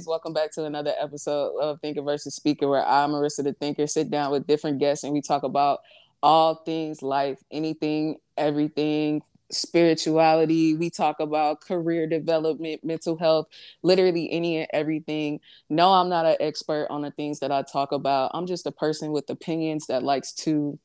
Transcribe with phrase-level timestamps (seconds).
[0.00, 0.06] is.
[0.06, 4.10] Welcome back to another episode of Thinker versus Speaker, where I, Marissa the Thinker, sit
[4.10, 5.80] down with different guests and we talk about
[6.22, 10.74] all things life, anything, everything, spirituality.
[10.74, 13.48] We talk about career development, mental health,
[13.82, 15.40] literally any and everything.
[15.68, 18.30] No, I'm not an expert on the things that I talk about.
[18.32, 20.78] I'm just a person with opinions that likes to,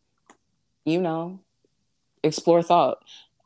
[0.84, 1.40] you know,
[2.22, 2.98] explore thought,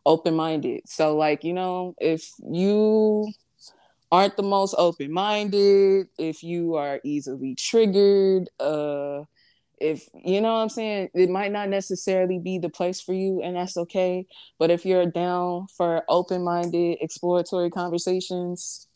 [0.03, 0.89] open minded.
[0.89, 3.31] So, like, you know, if you
[4.11, 9.23] aren't the most open minded, if you are easily triggered, uh,
[9.79, 13.41] if you know what I'm saying, it might not necessarily be the place for you,
[13.41, 14.27] and that's okay.
[14.57, 18.87] But if you're down for open minded, exploratory conversations,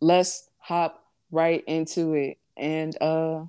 [0.00, 2.38] let's hop right into it.
[2.56, 3.44] And uh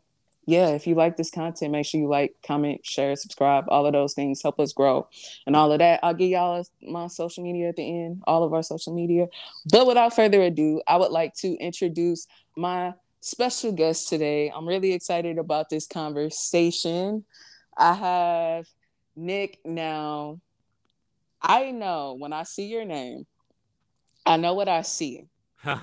[0.47, 3.91] yeah, if you like this content, make sure you like, comment, share, subscribe, all of
[3.91, 5.09] those things help us grow.
[5.45, 8.53] And all of that, I'll give y'all my social media at the end, all of
[8.53, 9.27] our social media.
[9.69, 14.49] But without further ado, I would like to introduce my special guest today.
[14.49, 17.25] I'm really excited about this conversation.
[17.77, 18.67] I have
[19.17, 20.39] Nick now.
[21.41, 23.27] I know when I see your name,
[24.25, 25.25] I know what I see.
[25.65, 25.81] but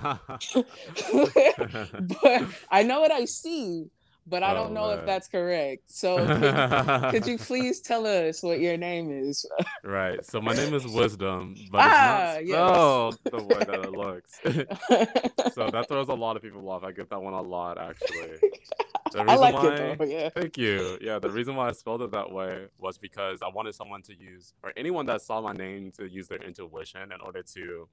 [2.71, 3.91] I know what I see,
[4.27, 4.99] but I don't oh, know man.
[4.99, 5.83] if that's correct.
[5.87, 9.47] So could, could, you please tell us what your name is?
[9.83, 10.25] right.
[10.25, 13.19] So my name is Wisdom, but ah, it's not yes.
[13.25, 14.41] the way that it looks.
[15.55, 16.85] so that throws a lot of people off.
[16.85, 18.39] I get that one a lot, actually.
[19.13, 20.29] The reason I like why, it though, yeah.
[20.31, 20.99] Thank you.
[21.01, 24.15] Yeah, the reason why I spelled it that way was because I wanted someone to
[24.15, 27.89] use, or anyone that saw my name to use their intuition in order to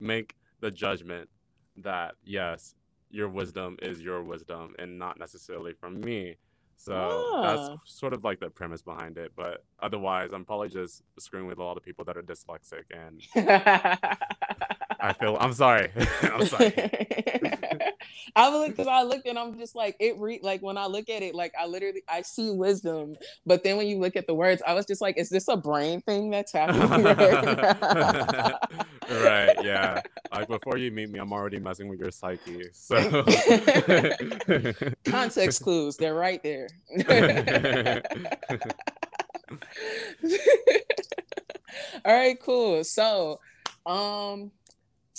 [0.00, 1.28] make the judgment
[1.76, 2.74] that yes,
[3.16, 6.36] your wisdom is your wisdom and not necessarily from me.
[6.76, 7.42] So ah.
[7.42, 9.32] that's sort of like the premise behind it.
[9.34, 12.84] But otherwise, I'm probably just screwing with a lot of people that are dyslexic.
[12.90, 13.22] And
[15.06, 15.90] I feel, I'm sorry.
[16.22, 16.72] I'm sorry.
[18.36, 21.08] I look because I look and I'm just like it read like when I look
[21.08, 23.14] at it, like I literally I see wisdom,
[23.46, 25.56] but then when you look at the words, I was just like, is this a
[25.56, 27.04] brain thing that's happening?
[27.14, 28.56] right,
[29.64, 30.00] yeah.
[30.32, 32.64] Like before you meet me, I'm already messing with your psyche.
[32.72, 33.22] So
[35.06, 36.68] context clues, they're right there.
[42.04, 42.84] All right, cool.
[42.84, 43.40] So
[43.86, 44.50] um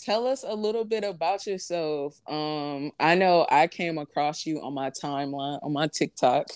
[0.03, 2.19] tell us a little bit about yourself.
[2.27, 6.47] Um, I know I came across you on my timeline on my TikTok.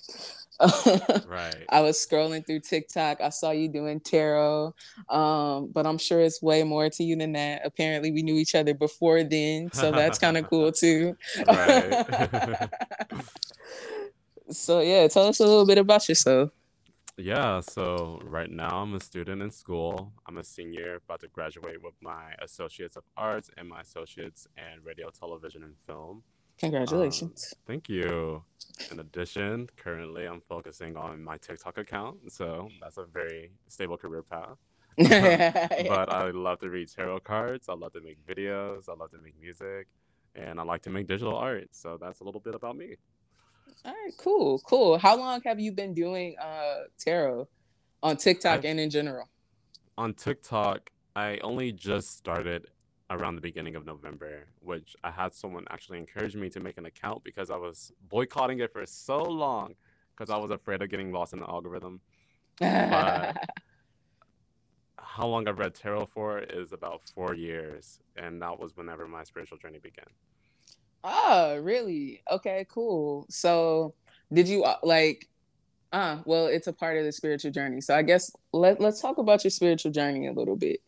[1.27, 1.65] right.
[1.69, 3.19] I was scrolling through TikTok.
[3.21, 4.75] I saw you doing tarot,
[5.09, 7.61] um, but I'm sure it's way more to you than that.
[7.65, 11.17] Apparently, we knew each other before then, so that's kind of cool too.
[11.47, 12.69] Right.
[14.51, 16.51] so yeah, tell us a little bit about yourself.
[17.17, 20.13] Yeah, so right now I'm a student in school.
[20.27, 24.83] I'm a senior, about to graduate with my Associates of Arts and my Associates in
[24.83, 26.23] Radio, Television, and Film.
[26.57, 27.53] Congratulations.
[27.53, 28.43] Um, thank you.
[28.91, 34.23] In addition, currently I'm focusing on my TikTok account, so that's a very stable career
[34.23, 34.57] path.
[34.97, 37.67] but I love to read tarot cards.
[37.67, 38.89] I love to make videos.
[38.89, 39.87] I love to make music,
[40.35, 41.69] and I like to make digital art.
[41.71, 42.95] So that's a little bit about me.
[43.85, 44.97] All right, cool, cool.
[44.97, 47.47] How long have you been doing uh tarot
[48.03, 49.29] on TikTok i and in general?
[49.97, 52.67] On TikTok, I only just started
[53.09, 56.85] around the beginning of November, which I had someone actually encourage me to make an
[56.85, 59.75] account because I was boycotting it for so long
[60.15, 61.99] because I was afraid of getting lost in the algorithm.
[62.59, 63.37] But
[64.97, 69.23] how long I've read tarot for is about four years, and that was whenever my
[69.23, 70.05] spiritual journey began.
[71.03, 72.21] Oh, really?
[72.29, 73.25] Okay, cool.
[73.29, 73.95] So,
[74.31, 75.27] did you uh, like
[75.91, 77.81] uh well, it's a part of the spiritual journey.
[77.81, 80.79] So, I guess let let's talk about your spiritual journey a little bit.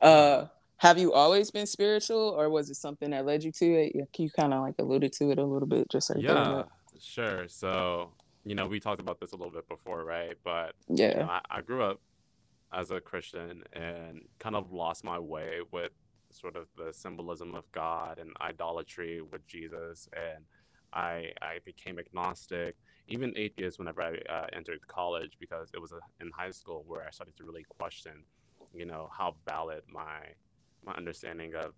[0.00, 0.46] Uh
[0.78, 4.08] have you always been spiritual or was it something that led you to it?
[4.16, 6.62] You kind of like alluded to it a little bit just like Yeah,
[6.98, 7.48] sure.
[7.48, 8.12] So,
[8.44, 10.36] you know, we talked about this a little bit before, right?
[10.42, 12.00] But yeah, you know, I, I grew up
[12.72, 15.92] as a Christian and kind of lost my way with
[16.30, 20.44] sort of the symbolism of God and idolatry with Jesus, and
[20.92, 22.76] I I became agnostic,
[23.08, 27.06] even atheist whenever I uh, entered college because it was a, in high school where
[27.06, 28.24] I started to really question,
[28.74, 30.20] you know, how valid my
[30.84, 31.74] my understanding of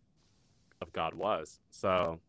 [0.81, 1.61] of God was.
[1.71, 2.21] So.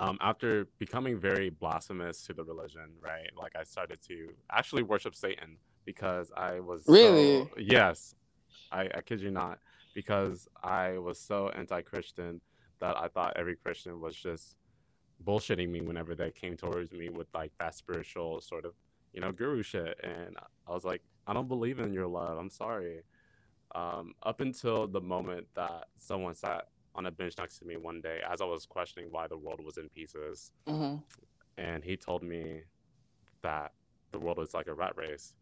[0.00, 3.28] Um, after becoming very blasphemous to the religion, right?
[3.36, 8.14] Like I started to actually worship Satan because I was really so, yes,
[8.70, 9.58] I, I kid you not
[9.98, 12.40] because I was so anti-Christian
[12.78, 14.54] that I thought every Christian was just
[15.26, 18.74] bullshitting me whenever they came towards me with like that spiritual sort of
[19.12, 20.36] you know guru shit and
[20.68, 23.02] i was like i don't believe in your love i'm sorry
[23.74, 28.00] um, up until the moment that someone sat on a bench next to me one
[28.00, 30.52] day as I was questioning why the world was in pieces.
[30.66, 30.96] Mm-hmm.
[31.58, 32.62] And he told me
[33.42, 33.72] that
[34.12, 35.34] the world is like a rat race.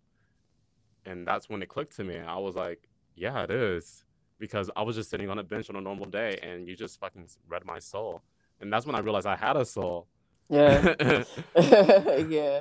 [1.05, 2.19] And that's when it clicked to me.
[2.19, 4.05] I was like, yeah, it is.
[4.39, 7.01] Because I was just sitting on a bench on a normal day and you just
[7.01, 8.23] fucking read my soul.
[8.61, 10.07] And that's when I realized I had a soul.
[10.49, 10.95] Yeah.
[11.57, 12.61] yeah.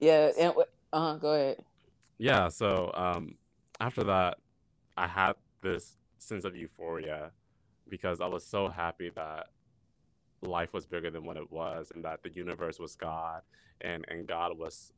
[0.00, 0.30] Yeah.
[0.38, 0.54] And
[0.92, 1.64] uh go ahead.
[2.18, 2.48] Yeah.
[2.48, 3.36] So um
[3.80, 4.38] after that,
[4.96, 7.30] I had this sense of euphoria
[7.88, 9.48] because I was so happy that
[10.42, 13.42] life was bigger than what it was and that the universe was God
[13.80, 14.92] and, and God was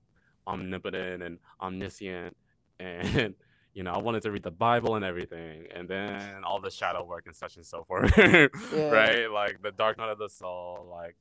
[0.47, 2.37] omnipotent and omniscient
[2.81, 3.35] and
[3.75, 7.05] you know, I wanted to read the Bible and everything, and then all the shadow
[7.05, 8.49] work and such and so forth, yeah.
[8.91, 9.31] right?
[9.31, 11.17] Like the dark night of the soul, like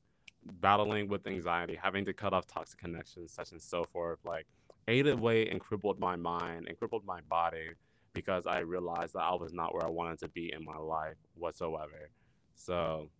[0.60, 4.46] battling with anxiety, having to cut off toxic connections, such and so forth, like
[4.86, 7.70] ate away and crippled my mind and crippled my body
[8.12, 11.16] because I realized that I was not where I wanted to be in my life
[11.34, 12.10] whatsoever.
[12.54, 13.10] So,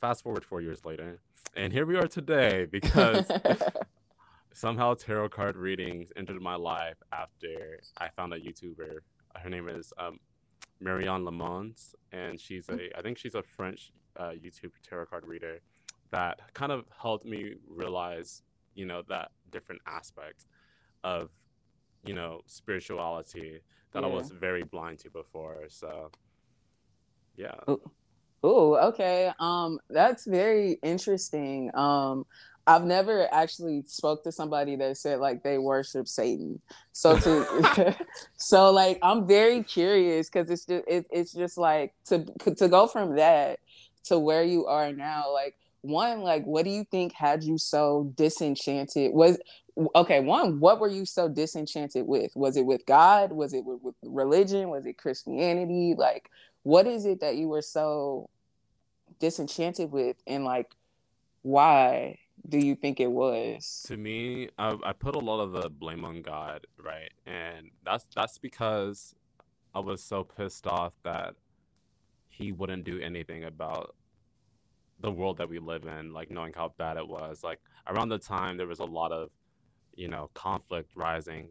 [0.00, 1.20] fast forward four years later,
[1.56, 3.30] and here we are today because
[4.54, 8.98] somehow tarot card readings entered my life after I found a YouTuber.
[9.34, 10.18] Her name is um,
[10.80, 15.58] Marianne Lamons, and she's a I think she's a French uh, YouTube tarot card reader
[16.12, 18.42] that kind of helped me realize,
[18.74, 20.46] you know, that different aspect
[21.02, 21.30] of,
[22.06, 23.60] you know, spirituality
[23.92, 24.08] that yeah.
[24.08, 25.64] I was very blind to before.
[25.68, 26.12] So,
[27.36, 27.56] yeah.
[28.46, 29.32] Oh, okay.
[29.40, 31.70] Um, that's very interesting.
[31.74, 32.26] Um,
[32.66, 36.60] I've never actually spoke to somebody that said like they worship Satan.
[36.92, 37.96] So to
[38.36, 42.24] so like I'm very curious because it's just it, it's just like to
[42.56, 43.60] to go from that
[44.04, 45.32] to where you are now.
[45.32, 49.12] Like one, like what do you think had you so disenchanted?
[49.12, 49.38] Was
[49.94, 50.20] okay.
[50.20, 52.32] One, what were you so disenchanted with?
[52.34, 53.32] Was it with God?
[53.32, 54.70] Was it with, with religion?
[54.70, 55.94] Was it Christianity?
[55.96, 56.30] Like
[56.62, 58.30] what is it that you were so
[59.20, 60.70] disenchanted with, and like
[61.42, 62.18] why?
[62.48, 63.84] Do you think it was?
[63.86, 67.12] To me, I, I put a lot of the blame on God, right?
[67.26, 69.14] And that's that's because
[69.74, 71.34] I was so pissed off that
[72.28, 73.94] he wouldn't do anything about
[75.00, 77.42] the world that we live in, like knowing how bad it was.
[77.42, 79.30] Like around the time there was a lot of,
[79.94, 81.48] you know, conflict rising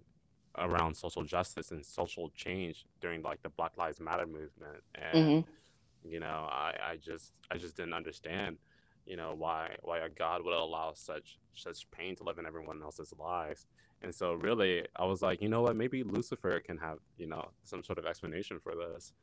[0.58, 4.84] around social justice and social change during like the Black Lives Matter movement.
[4.96, 6.10] And mm-hmm.
[6.10, 8.58] you know, I, I just I just didn't understand
[9.06, 12.82] you know why why a god would allow such such pain to live in everyone
[12.82, 13.68] else's lives.
[14.02, 15.76] And so really i was like you know what?
[15.76, 19.14] Maybe lucifer can have you know some sort of explanation for this.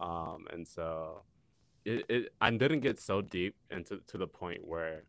[0.00, 1.22] Um, and so
[1.84, 5.04] it, it i didn't get so deep into to the point where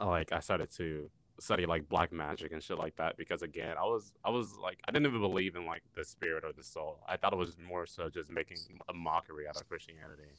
[0.00, 1.10] like i started to
[1.40, 4.78] study like black magic and shit like that because again i was i was like
[4.86, 7.00] i didn't even believe in like the spirit or the soul.
[7.08, 10.30] I thought it was more so just making a mockery out of christianity.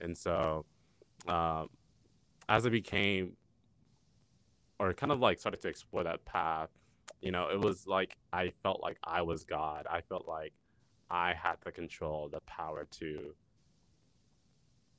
[0.00, 0.64] And so
[1.28, 1.68] um,
[2.52, 3.32] as I became
[4.78, 6.68] or kind of like started to explore that path,
[7.22, 9.86] you know, it was like I felt like I was God.
[9.90, 10.52] I felt like
[11.10, 13.34] I had the control, the power to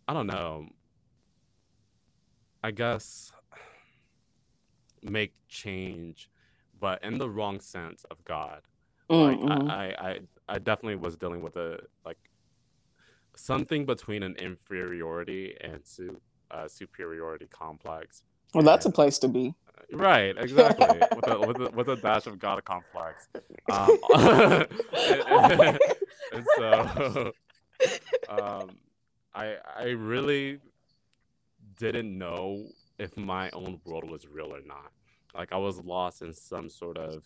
[0.07, 0.65] I don't know.
[2.63, 3.31] I guess
[5.03, 6.31] make change,
[6.79, 8.61] but in the wrong sense of God.
[9.11, 9.47] Mm-hmm.
[9.47, 10.19] Like I, I,
[10.49, 12.17] I, definitely was dealing with a like
[13.35, 16.21] something between an inferiority and su-
[16.53, 18.23] uh, superiority complex.
[18.53, 19.55] Well, that's a place to be.
[19.91, 20.87] Right, exactly.
[21.15, 23.27] with, a, with, a, with a dash of God complex.
[23.71, 25.79] Um, and,
[26.33, 27.31] and, so,
[28.29, 28.69] um,
[29.35, 30.59] I I really
[31.77, 32.67] didn't know
[32.99, 34.91] if my own world was real or not.
[35.35, 37.23] Like I was lost in some sort of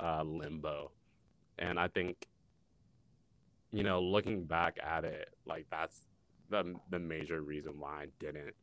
[0.00, 0.92] uh, limbo,
[1.58, 2.26] and I think,
[3.72, 6.00] you know, looking back at it, like that's
[6.52, 8.54] the the major reason why I didn't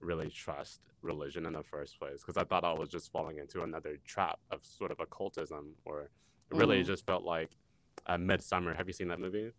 [0.00, 3.62] really trust religion in the first place because I thought I was just falling into
[3.62, 6.10] another trap of sort of occultism, or it
[6.50, 6.86] really mm.
[6.86, 7.50] just felt like
[8.06, 8.76] uh, Midsommar.
[8.76, 9.50] Have you seen that movie?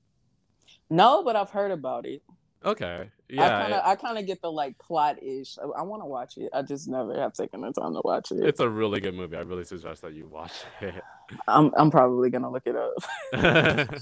[0.89, 2.21] No, but I've heard about it.
[2.63, 5.57] Okay, yeah, I kind of get the like plot ish.
[5.57, 6.49] I, I want to watch it.
[6.53, 8.43] I just never have taken the time to watch it.
[8.43, 9.37] It's a really good movie.
[9.37, 11.01] I really suggest that you watch it.
[11.47, 12.93] I'm I'm probably gonna look it up.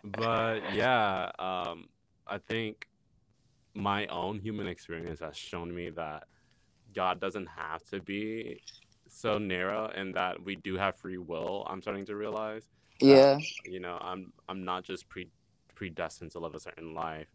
[0.04, 1.88] but yeah, um,
[2.24, 2.86] I think
[3.78, 6.24] my own human experience has shown me that
[6.94, 8.60] God doesn't have to be
[9.06, 11.64] so narrow and that we do have free will.
[11.70, 12.68] I'm starting to realize.
[13.00, 13.38] Yeah.
[13.64, 15.28] you know, I'm I'm not just pre
[15.76, 17.28] predestined to live a certain life.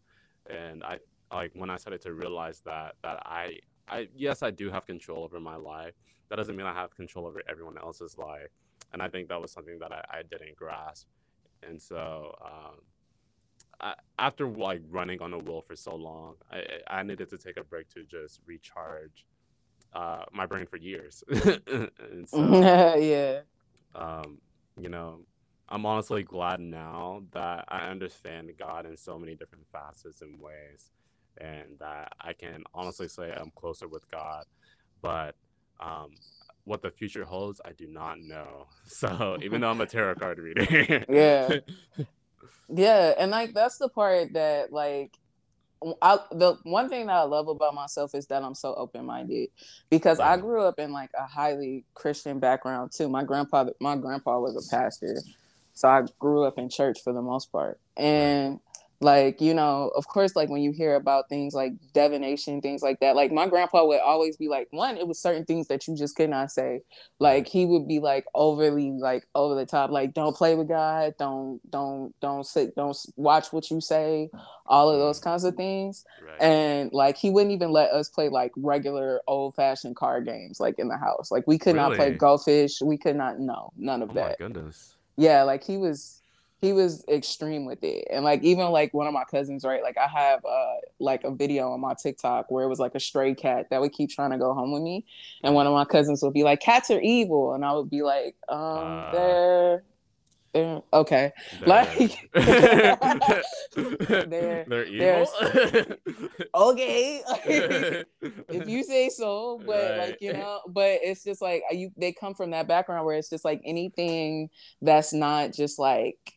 [0.50, 0.98] And I
[1.32, 3.58] like when I started to realize that that I
[3.88, 5.94] I yes, I do have control over my life.
[6.28, 8.50] That doesn't mean I have control over everyone else's life.
[8.92, 11.06] And I think that was something that I, I didn't grasp.
[11.66, 12.80] And so um,
[13.84, 17.58] I, after like running on a wheel for so long, I I needed to take
[17.58, 19.26] a break to just recharge
[19.92, 21.22] uh, my brain for years.
[22.26, 23.40] so, yeah.
[23.94, 24.38] Um,
[24.80, 25.20] you know,
[25.68, 30.90] I'm honestly glad now that I understand God in so many different facets and ways,
[31.38, 34.44] and that I can honestly say I'm closer with God.
[35.02, 35.36] But
[35.78, 36.12] um,
[36.64, 38.66] what the future holds, I do not know.
[38.86, 42.04] So even though I'm a tarot card reader, yeah,
[42.68, 45.12] yeah, and like that's the part that like
[46.00, 49.50] I, the one thing that I love about myself is that I'm so open minded
[49.90, 53.08] because I grew up in like a highly Christian background too.
[53.08, 55.18] My grandpa, my grandpa was a pastor,
[55.74, 58.60] so I grew up in church for the most part, and
[59.00, 62.98] like you know of course like when you hear about things like divination things like
[63.00, 65.96] that like my grandpa would always be like one it was certain things that you
[65.96, 66.80] just could not say.
[67.18, 71.14] Like he would be like overly like over the top like don't play with god.
[71.18, 74.30] Don't don't don't sit don't watch what you say.
[74.66, 75.30] All of those mm-hmm.
[75.30, 76.04] kinds of things.
[76.24, 76.40] Right.
[76.40, 80.78] and like he wouldn't even let us play like regular old fashioned card games like
[80.78, 81.30] in the house.
[81.30, 81.90] Like we could really?
[81.90, 82.80] not play go fish.
[82.80, 84.38] We could not no none of oh that.
[84.38, 84.96] goodness.
[85.16, 86.22] Yeah like he was
[86.64, 88.06] he was extreme with it.
[88.10, 91.30] And like even like one of my cousins right like i have uh like a
[91.30, 94.30] video on my tiktok where it was like a stray cat that would keep trying
[94.30, 95.04] to go home with me.
[95.42, 97.54] And one of my cousins would be like cats are evil.
[97.54, 99.84] And i would be like um uh, they're
[100.54, 101.32] they're okay.
[101.60, 102.30] They're, like
[103.74, 105.26] they're, they're evil?
[106.54, 107.22] okay.
[108.48, 109.98] If you say so but right.
[109.98, 113.28] like you know but it's just like you they come from that background where it's
[113.28, 114.48] just like anything
[114.80, 116.34] that's not just like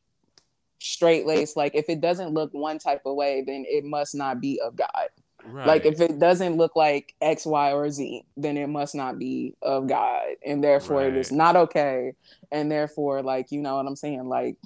[0.80, 1.58] straight laced.
[1.58, 4.76] Like if it doesn't look one type of way, then it must not be of
[4.76, 5.10] God.
[5.46, 5.68] Right.
[5.68, 9.56] Like if it doesn't look like X, Y, or Z, then it must not be
[9.62, 11.08] of God, and therefore right.
[11.08, 12.14] it is not okay.
[12.52, 14.58] And therefore, like you know what I'm saying, like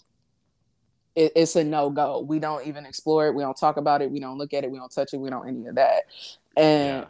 [1.16, 2.22] it, it's a no go.
[2.22, 3.36] We don't even explore it.
[3.36, 4.12] We don't talk about it.
[4.12, 4.72] We don't look at it.
[4.72, 5.18] We don't touch it.
[5.18, 6.04] We don't any of that.
[6.58, 7.06] And yeah.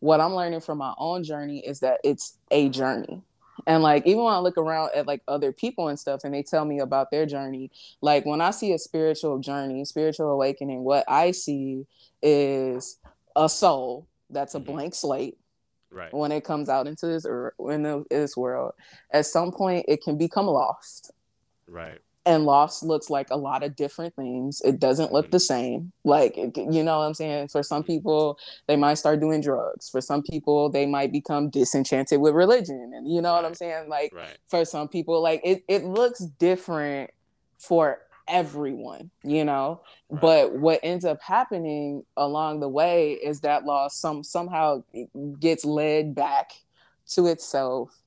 [0.00, 3.22] what I'm learning from my own journey is that it's a journey.
[3.66, 6.42] And like even when I look around at like other people and stuff and they
[6.42, 11.04] tell me about their journey, like when I see a spiritual journey, spiritual awakening, what
[11.08, 11.86] I see
[12.22, 12.98] is
[13.36, 14.72] a soul that's a mm-hmm.
[14.72, 15.38] blank slate.
[15.90, 16.12] Right.
[16.12, 18.72] When it comes out into this or in this world,
[19.10, 21.10] at some point it can become lost.
[21.68, 25.54] Right and loss looks like a lot of different things it doesn't look the mm-hmm.
[25.54, 29.88] same like you know what i'm saying for some people they might start doing drugs
[29.88, 33.42] for some people they might become disenchanted with religion and you know right.
[33.42, 34.38] what i'm saying like right.
[34.48, 37.10] for some people like it, it looks different
[37.58, 40.20] for everyone you know right.
[40.20, 44.82] but what ends up happening along the way is that loss some somehow
[45.40, 46.52] gets led back
[47.06, 48.01] to itself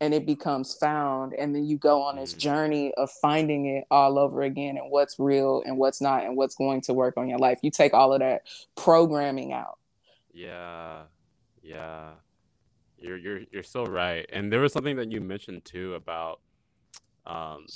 [0.00, 2.38] and it becomes found and then you go on this mm.
[2.38, 6.54] journey of finding it all over again and what's real and what's not and what's
[6.54, 7.58] going to work on your life.
[7.62, 8.42] You take all of that
[8.76, 9.78] programming out.
[10.32, 11.02] Yeah.
[11.62, 12.10] Yeah.
[12.98, 14.26] You're you're you're so right.
[14.32, 16.40] And there was something that you mentioned too about
[17.26, 17.66] um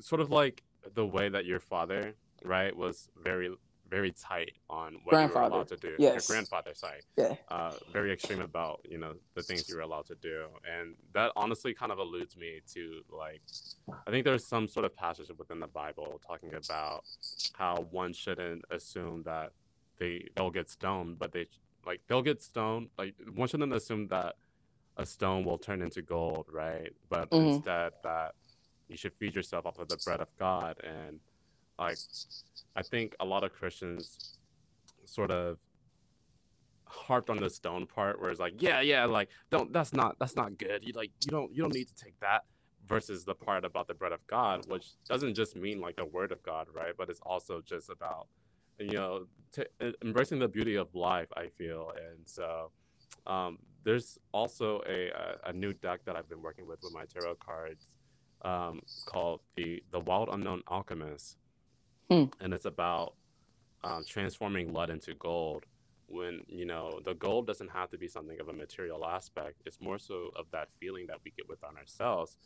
[0.00, 0.62] sort of like
[0.94, 3.54] the way that your father right was very
[3.88, 5.94] very tight on what you were allowed to do.
[5.98, 6.28] Yes.
[6.28, 7.00] Your grandfather, sorry.
[7.16, 7.34] Yeah.
[7.48, 11.32] Uh, very extreme about you know the things you were allowed to do, and that
[11.36, 13.40] honestly kind of alludes me to like,
[14.06, 17.04] I think there's some sort of passage within the Bible talking about
[17.54, 19.52] how one shouldn't assume that
[19.98, 21.46] they they'll get stoned, but they
[21.86, 22.88] like they'll get stoned.
[22.98, 24.36] Like one shouldn't assume that
[24.96, 26.92] a stone will turn into gold, right?
[27.08, 27.48] But mm-hmm.
[27.48, 28.34] instead that
[28.88, 31.20] you should feed yourself off of the bread of God and
[31.78, 31.98] like
[32.76, 34.38] I think a lot of Christians
[35.04, 35.58] sort of
[36.84, 40.36] harped on the stone part where it's like, yeah, yeah, like don't that's not that's
[40.36, 40.84] not good.
[40.84, 42.44] You like you don't you don't need to take that
[42.88, 46.32] versus the part about the bread of God, which doesn't just mean like the word
[46.32, 46.94] of God, right?
[46.96, 48.28] But it's also just about
[48.78, 49.64] you know t-
[50.02, 51.28] embracing the beauty of life.
[51.36, 52.70] I feel, and so
[53.26, 57.04] um, there's also a, a, a new deck that I've been working with with my
[57.04, 57.86] tarot cards
[58.42, 61.36] um, called the the Wild Unknown Alchemist,
[62.10, 62.24] Hmm.
[62.40, 63.14] And it's about
[63.84, 65.64] um, transforming lead into gold
[66.06, 69.60] when, you know, the gold doesn't have to be something of a material aspect.
[69.66, 72.38] It's more so of that feeling that we get within ourselves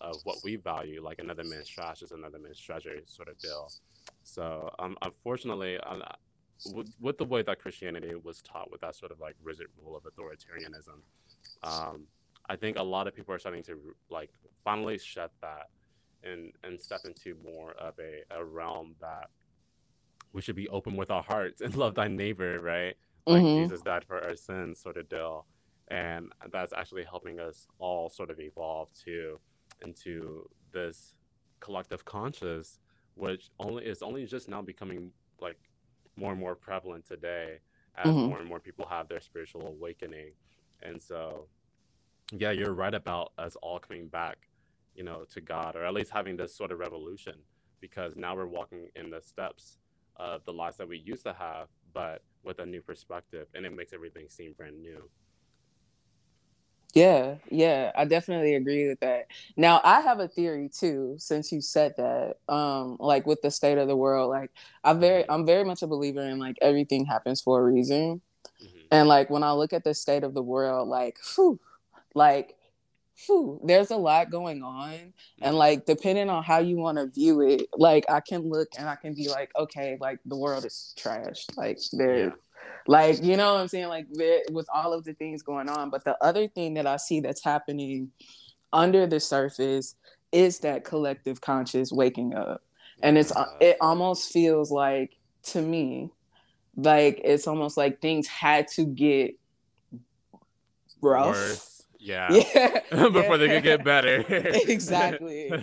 [0.00, 3.70] of what we value, like another man's trash is another man's treasure sort of deal.
[4.22, 6.02] So, um, unfortunately, um,
[6.74, 9.96] with, with, the way that Christianity was taught with that sort of like rigid rule
[9.96, 11.00] of authoritarianism,
[11.62, 12.04] um,
[12.48, 13.78] I think a lot of people are starting to
[14.10, 14.30] like
[14.64, 15.68] finally shed that
[16.24, 19.30] and and step into more of a, a realm that
[20.32, 22.94] we should be open with our hearts and love thy neighbor, right?
[23.26, 23.64] Like mm-hmm.
[23.64, 25.46] Jesus died for our sins, sort of deal.
[25.88, 29.40] And that's actually helping us all sort of evolve to
[29.82, 31.14] into this
[31.58, 32.78] collective conscious
[33.20, 35.58] which only is only just now becoming like
[36.16, 37.58] more and more prevalent today
[37.96, 38.28] as mm-hmm.
[38.28, 40.32] more and more people have their spiritual awakening.
[40.82, 41.46] And so,
[42.32, 44.38] yeah, you're right about us all coming back,
[45.00, 47.36] you know, to God, or at least having this sort of revolution,
[47.80, 49.78] because now we're walking in the steps
[50.16, 53.74] of the lives that we used to have, but with a new perspective, and it
[53.74, 55.00] makes everything seem brand new.
[56.92, 59.28] Yeah, yeah, I definitely agree with that.
[59.56, 62.36] Now, I have a theory too, since you said that.
[62.46, 64.50] Um, like with the state of the world, like
[64.84, 68.20] I'm very, I'm very much a believer in like everything happens for a reason,
[68.62, 68.78] mm-hmm.
[68.90, 71.58] and like when I look at the state of the world, like, whew,
[72.14, 72.56] like,
[73.26, 75.12] whew, there's a lot going on, and
[75.42, 75.54] mm-hmm.
[75.54, 78.96] like depending on how you want to view it, like I can look and I
[78.96, 82.18] can be like, okay, like the world is trash, like there.
[82.18, 82.30] Yeah
[82.86, 83.88] like, you know what I'm saying?
[83.88, 85.90] Like with all of the things going on.
[85.90, 88.10] But the other thing that I see that's happening
[88.72, 89.94] under the surface
[90.32, 92.62] is that collective conscious waking up.
[93.02, 96.10] And it's it almost feels like to me,
[96.76, 99.38] like it's almost like things had to get
[101.00, 101.36] rough.
[101.36, 101.69] Worse
[102.00, 102.32] yeah.
[102.32, 102.80] Yeah.
[103.08, 104.24] Before they could get better.
[104.28, 105.52] exactly.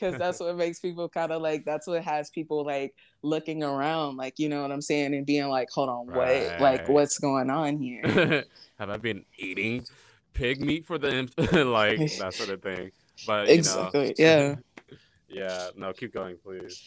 [0.00, 4.16] Because that's what makes people kind of like, that's what has people like looking around,
[4.16, 5.14] like, you know what I'm saying?
[5.14, 6.52] And being like, hold on, right.
[6.52, 6.60] what?
[6.60, 8.44] Like, what's going on here?
[8.78, 9.84] Have I been eating
[10.32, 11.28] pig meat for the,
[11.66, 12.92] like, that sort of thing?
[13.26, 14.06] But, exactly.
[14.06, 14.54] Know, yeah.
[15.28, 15.68] yeah.
[15.76, 16.82] No, keep going, please.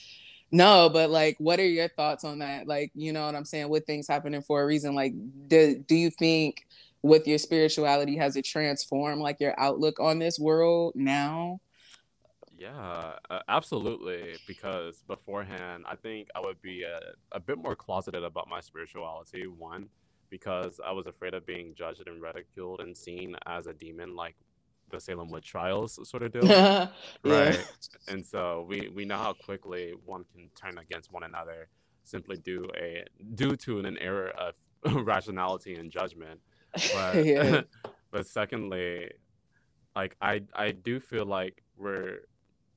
[0.52, 2.68] No, but like, what are your thoughts on that?
[2.68, 3.70] Like, you know what I'm saying?
[3.70, 5.14] With things happening for a reason, like,
[5.48, 6.66] do, do you think
[7.04, 11.60] with your spirituality has it transformed like your outlook on this world now?
[12.58, 13.14] Yeah
[13.48, 17.00] absolutely because beforehand i think i would be a,
[17.32, 19.88] a bit more closeted about my spirituality one
[20.30, 24.36] because i was afraid of being judged and ridiculed and seen as a demon like
[24.92, 26.88] the salem witch trials sort of deal yeah.
[27.24, 27.68] right
[28.08, 31.68] and so we we know how quickly one can turn against one another
[32.04, 33.04] simply due a
[33.36, 34.54] due to an error of
[35.06, 36.40] rationality and judgment
[36.74, 37.62] but yeah.
[38.12, 39.12] but secondly,
[39.96, 42.22] like I I do feel like we're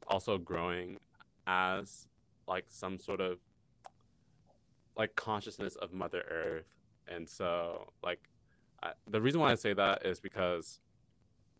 [0.08, 0.98] also growing
[1.46, 2.06] as
[2.46, 3.38] like some sort of
[4.96, 6.74] like consciousness of Mother Earth,
[7.08, 8.20] and so like
[8.82, 10.80] I, the reason why I say that is because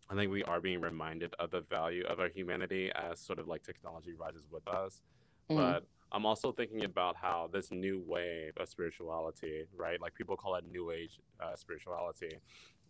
[0.09, 3.47] I think we are being reminded of the value of our humanity as sort of
[3.47, 5.01] like technology rises with us,
[5.49, 5.57] mm.
[5.57, 10.01] but I'm also thinking about how this new wave of spirituality, right?
[10.01, 12.37] Like people call it new age uh, spirituality,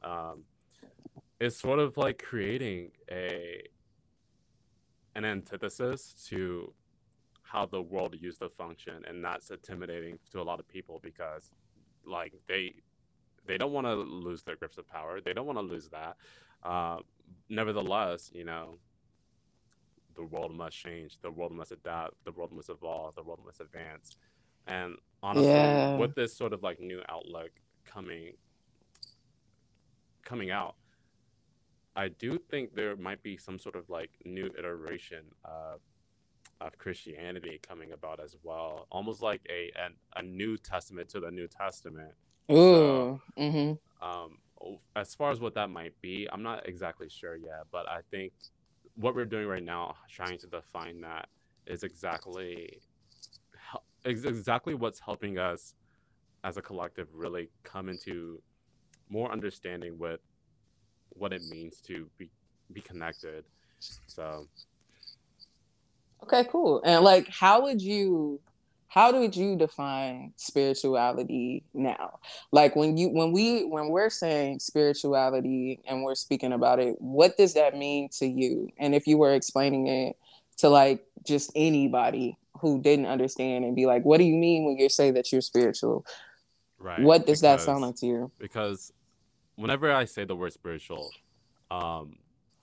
[0.04, 0.44] um,
[1.40, 3.64] is sort of like creating a
[5.16, 6.72] an antithesis to
[7.42, 11.54] how the world used to function, and that's intimidating to a lot of people because,
[12.06, 12.76] like, they
[13.48, 15.22] they don't want to lose their grips of power.
[15.22, 16.18] They don't want to lose that.
[16.64, 16.98] Uh,
[17.50, 18.78] nevertheless, you know,
[20.18, 23.62] the world must change, the world must adapt, the world must evolve, the world must
[23.62, 24.18] advance.
[24.68, 25.96] And honestly, yeah.
[25.96, 27.52] with this sort of like new outlook
[27.86, 28.34] coming
[30.26, 30.76] coming out,
[31.96, 35.80] I do think there might be some sort of like new iteration of
[36.60, 41.32] of Christianity coming about as well, almost like a an, a New Testament to the
[41.32, 42.14] New Testament.
[42.52, 42.56] Ooh.
[42.56, 44.06] So, mm-hmm.
[44.08, 44.38] um,
[44.96, 48.34] as far as what that might be, I'm not exactly sure yet, but I think
[48.98, 51.30] what we're doing right now, trying to define that,
[51.66, 52.82] is exactly
[54.06, 55.76] exactly what's helping us
[56.44, 58.42] as a collective really come into
[59.10, 60.22] more understanding with
[61.10, 62.30] what it means to be
[62.72, 63.46] be connected.
[64.08, 64.48] So
[66.24, 66.82] Okay, cool.
[66.84, 68.40] And like how would you
[68.88, 72.20] how did you define spirituality now?
[72.52, 77.38] Like when you when we when we're saying spirituality and we're speaking about it what
[77.38, 78.70] does that mean to you?
[78.78, 80.16] And if you were explaining it
[80.58, 84.78] to like just anybody who didn't understand and be like what do you mean when
[84.78, 86.06] you say that you're spiritual?
[86.80, 88.32] Right what does because, that sound like to you?
[88.40, 88.94] because
[89.58, 91.10] whenever i say the word spiritual
[91.72, 92.16] um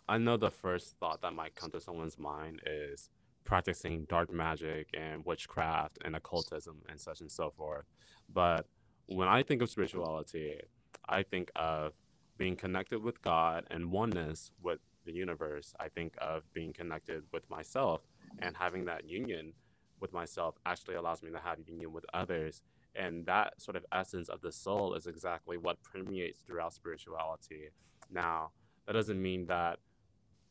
[0.08, 3.10] i know the first thought that might come to someone's mind is
[3.44, 7.84] practicing dark magic and witchcraft and occultism and such and so forth.
[8.32, 8.66] But
[9.06, 10.60] when I think of spirituality,
[11.08, 11.92] I think of
[12.38, 15.74] being connected with God and oneness with the universe.
[15.78, 18.00] I think of being connected with myself
[18.40, 19.52] and having that union
[20.00, 22.62] with myself actually allows me to have union with others.
[22.96, 27.70] And that sort of essence of the soul is exactly what permeates throughout spirituality.
[28.10, 28.50] Now,
[28.86, 29.78] that doesn't mean that,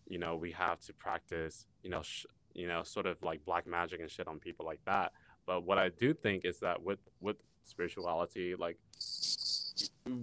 [0.07, 3.67] you know, we have to practice, you know, sh- you know, sort of like black
[3.67, 5.13] magic and shit on people like that.
[5.45, 8.77] But what I do think is that with with spirituality, like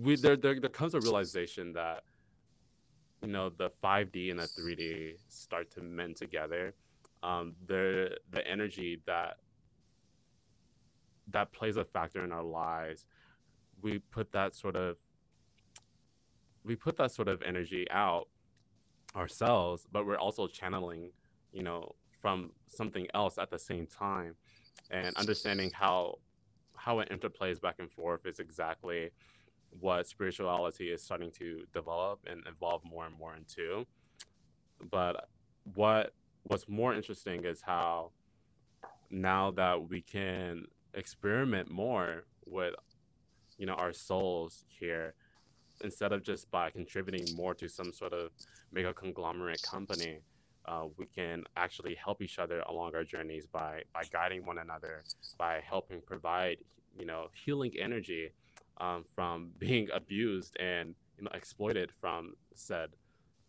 [0.03, 2.05] we there there, there comes a realization that
[3.23, 6.75] you know the 5D and the 3D start to mend together.
[7.23, 9.39] um, the the energy that
[11.29, 13.07] that plays a factor in our lives
[13.83, 14.97] we put that sort of
[16.65, 18.29] we put that sort of energy out
[19.17, 21.13] ourselves but we're also channeling
[21.53, 24.35] you know from something else at the same time
[24.91, 26.19] and understanding how
[26.77, 29.11] how it interplays back and forth is exactly
[29.79, 33.87] what spirituality is starting to develop and evolve more and more into.
[34.91, 35.29] But
[35.75, 38.13] what what's more interesting is how
[39.11, 42.75] now that we can experiment more with
[43.59, 45.15] you know our souls here
[45.83, 48.31] instead of just by contributing more to some sort of
[48.73, 50.21] mega conglomerate company
[50.67, 55.03] uh, we can actually help each other along our journeys by by guiding one another
[55.39, 56.59] by helping provide
[56.99, 58.31] you know healing energy
[58.79, 62.91] um, from being abused and you know exploited from said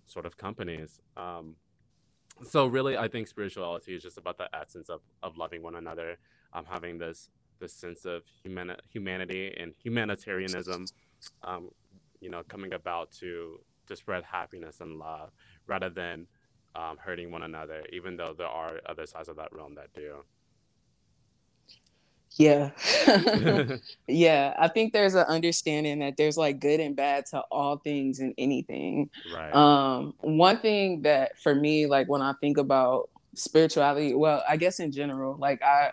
[0.05, 0.99] sort of companies.
[1.15, 1.55] Um,
[2.43, 6.17] so really i think spirituality is just about the essence of, of loving one another.
[6.53, 10.85] Um, having this this sense of humani- humanity and humanitarianism
[11.43, 11.69] um,
[12.19, 15.31] you know coming about to to spread happiness and love
[15.67, 16.27] rather than
[16.75, 20.23] um, hurting one another even though there are other sides of that realm that do
[22.37, 22.71] yeah.
[24.07, 24.53] yeah.
[24.57, 28.33] I think there's an understanding that there's like good and bad to all things and
[28.37, 29.09] anything.
[29.33, 29.53] Right.
[29.53, 34.79] Um, one thing that for me, like when I think about spirituality, well, I guess
[34.79, 35.91] in general, like I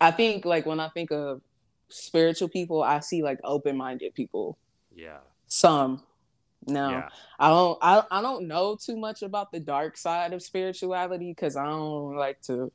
[0.00, 1.42] I think like when I think of
[1.88, 4.58] spiritual people, I see like open-minded people.
[4.94, 5.18] Yeah.
[5.46, 6.02] Some.
[6.66, 6.90] No.
[6.90, 7.08] Yeah.
[7.38, 11.56] I don't I, I don't know too much about the dark side of spirituality because
[11.56, 12.72] I don't like to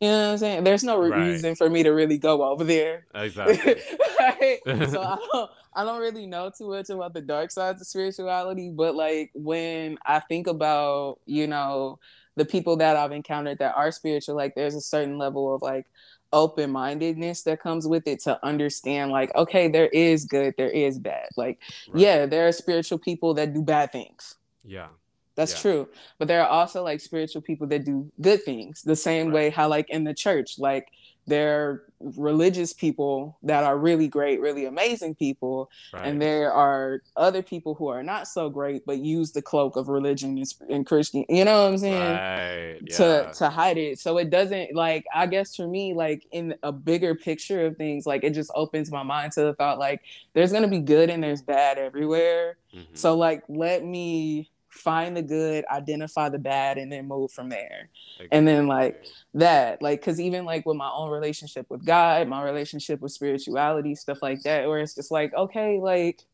[0.00, 0.64] you know what I'm saying?
[0.64, 1.18] There's no right.
[1.18, 3.06] reason for me to really go over there.
[3.14, 3.76] Exactly.
[4.20, 4.58] right?
[4.66, 8.70] so I don't I don't really know too much about the dark sides of spirituality,
[8.70, 11.98] but like when I think about, you know,
[12.36, 15.86] the people that I've encountered that are spiritual, like there's a certain level of like
[16.32, 20.98] open mindedness that comes with it to understand, like, okay, there is good, there is
[20.98, 21.28] bad.
[21.36, 22.00] Like, right.
[22.00, 24.36] yeah, there are spiritual people that do bad things.
[24.64, 24.88] Yeah.
[25.34, 25.60] That's yeah.
[25.60, 25.88] true.
[26.18, 29.34] But there are also like spiritual people that do good things the same right.
[29.34, 30.88] way how like in the church, like
[31.26, 35.70] there are religious people that are really great, really amazing people.
[35.92, 36.06] Right.
[36.06, 39.88] And there are other people who are not so great, but use the cloak of
[39.88, 42.00] religion and, Christian, you know what I'm saying?
[42.00, 42.78] Right.
[42.84, 42.96] Yeah.
[42.96, 44.00] To, to hide it.
[44.00, 48.04] So it doesn't like, I guess for me, like in a bigger picture of things,
[48.04, 51.08] like it just opens my mind to the thought, like there's going to be good
[51.08, 52.56] and there's bad everywhere.
[52.74, 52.94] Mm-hmm.
[52.94, 57.90] So like, let me find the good, identify the bad, and then move from there.
[58.18, 58.28] Okay.
[58.32, 59.04] And then like
[59.34, 63.94] that, like, cause even like with my own relationship with God, my relationship with spirituality,
[63.94, 66.24] stuff like that, where it's just like, okay, like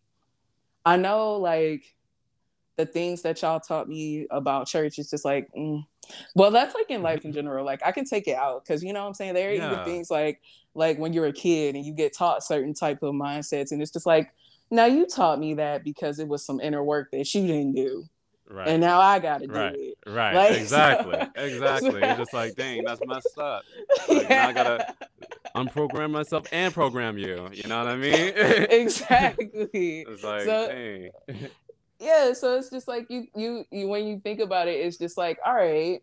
[0.87, 1.94] I know like
[2.77, 5.85] the things that y'all taught me about church is just like, mm.
[6.37, 7.64] well, that's like in life in general.
[7.64, 9.35] Like I can take it out because you know what I'm saying.
[9.35, 9.72] There are yeah.
[9.72, 10.40] even things like
[10.74, 13.90] like when you're a kid and you get taught certain type of mindsets, and it's
[13.90, 14.33] just like,
[14.70, 18.09] now you taught me that because it was some inner work that you didn't do.
[18.50, 18.68] Right.
[18.68, 19.74] And now I gotta do right.
[19.74, 19.98] it.
[20.06, 20.34] Right.
[20.34, 21.18] Like, exactly.
[21.37, 22.00] So, exactly.
[22.00, 23.62] You're just like, dang, that's messed up.
[24.08, 24.28] Like, yeah.
[24.28, 24.94] Now I gotta
[25.56, 27.48] unprogram myself and program you.
[27.52, 28.14] You know what I mean?
[28.70, 29.68] exactly.
[30.00, 31.11] it's like, so, dang.
[32.00, 32.32] Yeah.
[32.32, 35.38] So it's just like you, you, you, when you think about it, it's just like,
[35.44, 36.02] all right,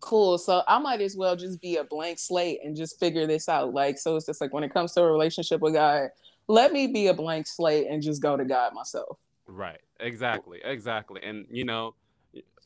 [0.00, 0.38] cool.
[0.38, 3.74] So I might as well just be a blank slate and just figure this out.
[3.74, 6.08] Like, so it's just like when it comes to a relationship with God,
[6.48, 9.18] let me be a blank slate and just go to God myself.
[9.46, 9.80] Right.
[10.02, 10.60] Exactly.
[10.64, 11.20] Exactly.
[11.22, 11.94] And you know,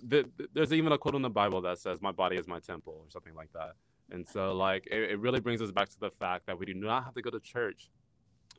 [0.02, 2.60] the, the, there's even a quote in the Bible that says, "My body is my
[2.60, 3.72] temple," or something like that.
[4.10, 6.74] And so, like, it, it really brings us back to the fact that we do
[6.74, 7.90] not have to go to church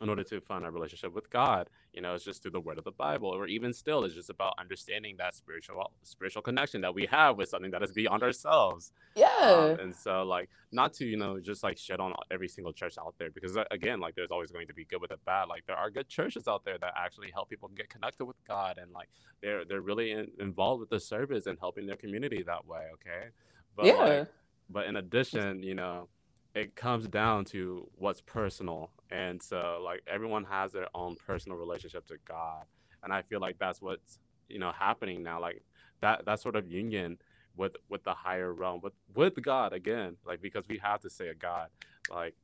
[0.01, 1.69] in order to find our relationship with God.
[1.93, 4.29] You know, it's just through the word of the Bible, or even still, it's just
[4.29, 8.91] about understanding that spiritual spiritual connection that we have with something that is beyond ourselves.
[9.15, 9.27] Yeah.
[9.39, 12.95] Um, and so, like, not to you know just like shit on every single church
[12.99, 15.45] out there because uh, again, like, there's always going to be good with the bad.
[15.49, 18.77] Like, there are good churches out there that actually help people get connected with God,
[18.77, 19.09] and like
[19.41, 22.85] they're they're really in, involved with the service and helping their community that way.
[22.93, 23.29] Okay.
[23.75, 23.93] But yeah.
[23.95, 24.27] Like,
[24.69, 26.09] but in addition, you know,
[26.53, 32.05] it comes down to what's personal and so like everyone has their own personal relationship
[32.07, 32.65] to god
[33.03, 35.63] and i feel like that's what's you know happening now like
[36.01, 37.17] that that sort of union
[37.55, 41.29] with with the higher realm with with god again like because we have to say
[41.29, 41.69] a god
[42.11, 42.35] like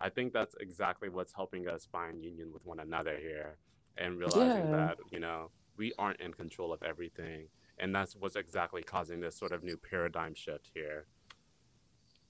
[0.00, 3.56] i think that's exactly what's helping us find union with one another here
[3.98, 4.76] and realizing yeah.
[4.76, 9.36] that you know we aren't in control of everything and that's what's exactly causing this
[9.36, 11.06] sort of new paradigm shift here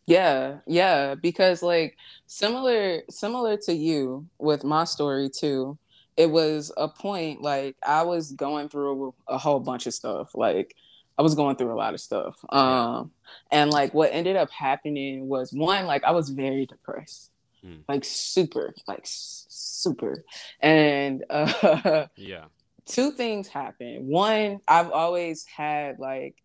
[0.07, 5.79] yeah, yeah, because like similar similar to you with my story too.
[6.17, 10.35] It was a point like I was going through a whole bunch of stuff.
[10.35, 10.75] Like
[11.19, 12.37] I was going through a lot of stuff.
[12.49, 13.13] Um,
[13.51, 17.31] and like what ended up happening was one, like I was very depressed,
[17.65, 17.81] mm.
[17.89, 20.25] like super, like super.
[20.61, 22.45] And uh, yeah,
[22.87, 24.09] two things happened.
[24.09, 26.37] One, I've always had like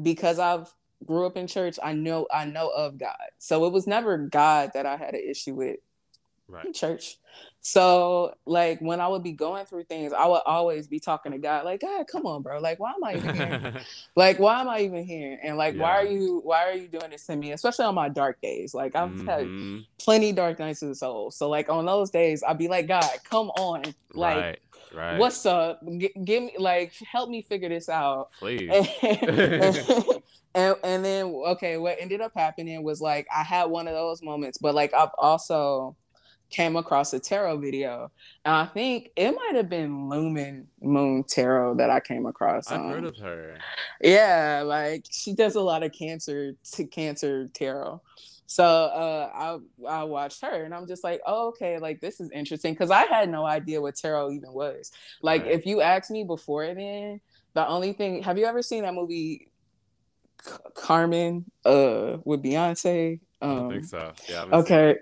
[0.00, 0.72] because I've
[1.04, 3.16] grew up in church, I know I know of God.
[3.38, 5.78] So it was never God that I had an issue with
[6.48, 6.72] right.
[6.74, 7.18] church.
[7.66, 11.38] So like when I would be going through things, I would always be talking to
[11.38, 12.60] God, like, God, come on, bro.
[12.60, 13.80] Like, why am I even here?
[14.16, 15.38] like, why am I even here?
[15.42, 15.82] And like, yeah.
[15.82, 17.52] why are you why are you doing this to me?
[17.52, 18.74] Especially on my dark days.
[18.74, 19.76] Like I've mm-hmm.
[19.76, 21.30] had plenty dark nights of the soul.
[21.30, 23.94] So like on those days, I'd be like, God, come on.
[24.12, 24.58] Like right.
[24.94, 25.18] Right.
[25.18, 25.80] What's up?
[25.98, 28.30] G- give me like help me figure this out.
[28.38, 28.70] Please.
[30.54, 34.22] and, and then okay, what ended up happening was like I had one of those
[34.22, 35.96] moments, but like I've also
[36.50, 38.10] came across a tarot video.
[38.44, 42.70] And I think it might have been Lumen Moon Tarot that I came across.
[42.70, 43.58] I've um, heard of her.
[44.00, 48.00] Yeah, like she does a lot of cancer to cancer tarot.
[48.46, 52.30] So uh, I I watched her and I'm just like, oh, okay, like this is
[52.30, 54.92] interesting because I had no idea what tarot even was.
[55.22, 55.52] Like right.
[55.52, 57.20] if you asked me before then,
[57.54, 59.48] the only thing have you ever seen that movie
[60.74, 63.20] Carmen uh with Beyonce?
[63.40, 64.12] Um, I think so.
[64.28, 64.44] Yeah.
[64.52, 64.96] Okay.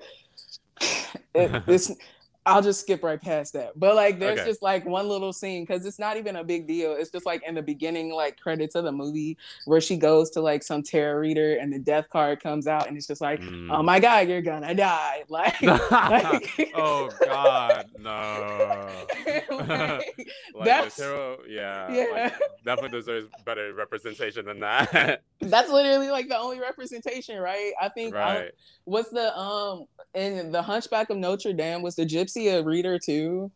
[1.35, 1.91] it, it's
[2.45, 3.79] I'll just skip right past that.
[3.79, 4.49] But like, there's okay.
[4.49, 6.93] just like one little scene because it's not even a big deal.
[6.93, 10.41] It's just like in the beginning, like credits of the movie where she goes to
[10.41, 13.69] like some tarot reader and the death card comes out and it's just like, mm.
[13.71, 15.21] oh my god, you're gonna die.
[15.33, 18.91] Like, like oh god, no.
[19.51, 22.07] like, that's tarot, yeah, yeah.
[22.13, 25.23] Like, definitely deserves better representation than that.
[25.41, 27.73] that's literally like the only representation, right?
[27.81, 28.15] I think.
[28.15, 28.49] Right.
[28.49, 28.51] I,
[28.85, 32.99] what's the um in the Hunchback of Notre Dame was the gypsy Gypsy a reader
[32.99, 33.51] too?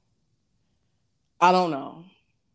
[1.40, 2.04] I don't know.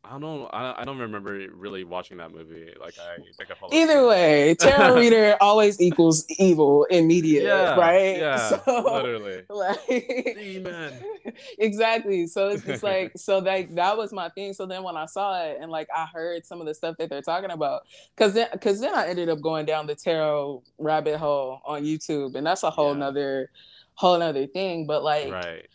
[0.03, 0.49] I don't.
[0.51, 2.73] I, I don't remember really watching that movie.
[2.79, 3.75] Like I think I.
[3.75, 8.17] Either way, tarot reader always equals evil immediately, yeah, right?
[8.17, 9.43] Yeah, so, literally.
[9.49, 10.93] Like, Demon.
[11.59, 12.27] exactly.
[12.27, 14.53] So it's just like so like that was my thing.
[14.53, 17.09] So then when I saw it and like I heard some of the stuff that
[17.09, 17.83] they're talking about,
[18.17, 22.35] because then because then I ended up going down the tarot rabbit hole on YouTube,
[22.35, 22.99] and that's a whole yeah.
[22.99, 23.51] nother
[23.93, 24.87] whole nother thing.
[24.87, 25.31] But like.
[25.31, 25.67] Right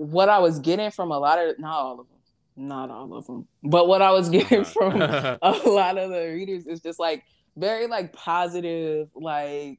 [0.00, 2.16] what I was getting from a lot of not all of them,
[2.56, 6.66] not all of them, but what I was getting from a lot of the readers
[6.66, 7.24] is just like
[7.56, 9.78] very like positive, like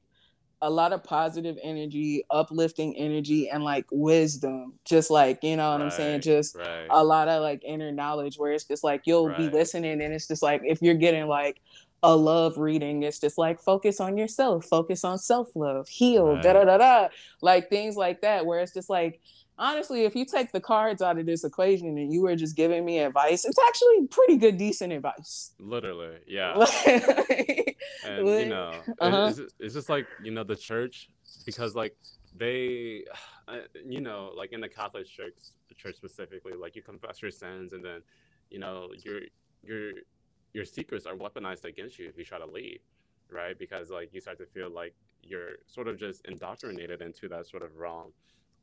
[0.62, 4.73] a lot of positive energy, uplifting energy, and like wisdom.
[4.86, 6.21] Just like, you know what right, I'm saying?
[6.21, 6.86] Just right.
[6.91, 9.38] a lot of like inner knowledge where it's just like you'll right.
[9.38, 11.60] be listening and it's just like if you're getting like
[12.03, 16.53] a love reading, it's just like focus on yourself, focus on self love, heal, da
[16.53, 17.07] da da da.
[17.41, 19.19] Like things like that, where it's just like
[19.62, 22.84] honestly, if you take the cards out of this equation and you were just giving
[22.84, 25.52] me advice, it's actually pretty good, decent advice.
[25.60, 26.54] Literally, yeah.
[28.06, 29.28] and you know, uh-huh.
[29.30, 31.10] it's, it's, just like you know the church
[31.45, 31.95] because like
[32.36, 33.06] they,
[33.86, 35.36] you know, like in the Catholic church,
[35.69, 38.02] the church specifically, like you confess your sins and then,
[38.50, 39.21] you know, your
[39.63, 39.91] your
[40.54, 42.80] your secrets are weaponized against you if you try to leave,
[43.30, 43.58] right?
[43.58, 47.62] Because like you start to feel like you're sort of just indoctrinated into that sort
[47.62, 48.12] of realm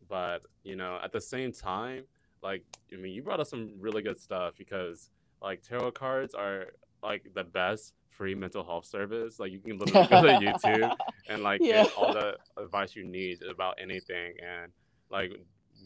[0.08, 2.04] but you know, at the same time,
[2.42, 5.10] like I mean, you brought us some really good stuff because
[5.42, 6.66] like tarot cards are
[7.02, 9.38] like the best free mental health service.
[9.38, 10.96] Like you can literally go to YouTube
[11.28, 11.84] and like yeah.
[11.84, 14.72] get all the advice you need about anything and
[15.10, 15.32] like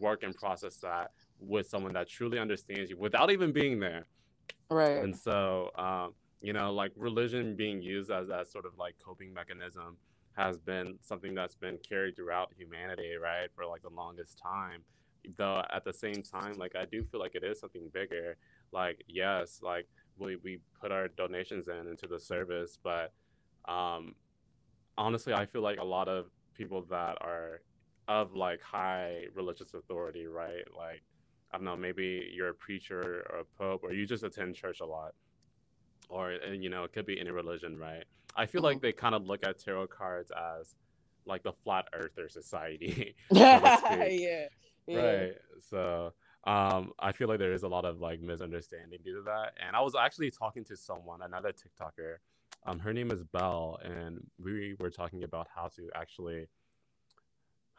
[0.00, 4.06] work and process that with someone that truly understands you without even being there.
[4.70, 5.02] Right.
[5.02, 9.32] And so, um, you know, like religion being used as that sort of like coping
[9.34, 9.96] mechanism
[10.36, 14.82] has been something that's been carried throughout humanity, right, for like the longest time.
[15.36, 18.36] Though at the same time, like I do feel like it is something bigger.
[18.72, 19.86] Like yes, like
[20.18, 23.12] we we put our donations in into the service, but
[23.68, 24.14] um,
[24.98, 27.60] honestly, I feel like a lot of people that are
[28.08, 30.64] of like high religious authority, right?
[30.76, 31.02] Like
[31.52, 34.80] I don't know, maybe you're a preacher or a pope, or you just attend church
[34.80, 35.14] a lot,
[36.08, 38.04] or you know, it could be any religion, right?
[38.36, 38.86] I feel like mm-hmm.
[38.86, 40.74] they kind of look at tarot cards as
[41.26, 43.14] like the flat earther society.
[43.30, 44.46] yeah,
[44.86, 44.96] yeah.
[44.96, 45.34] Right.
[45.68, 46.12] So
[46.44, 49.54] um, I feel like there is a lot of like misunderstanding due to that.
[49.64, 52.16] And I was actually talking to someone, another TikToker.
[52.64, 56.46] Um, her name is Belle, and we were talking about how to actually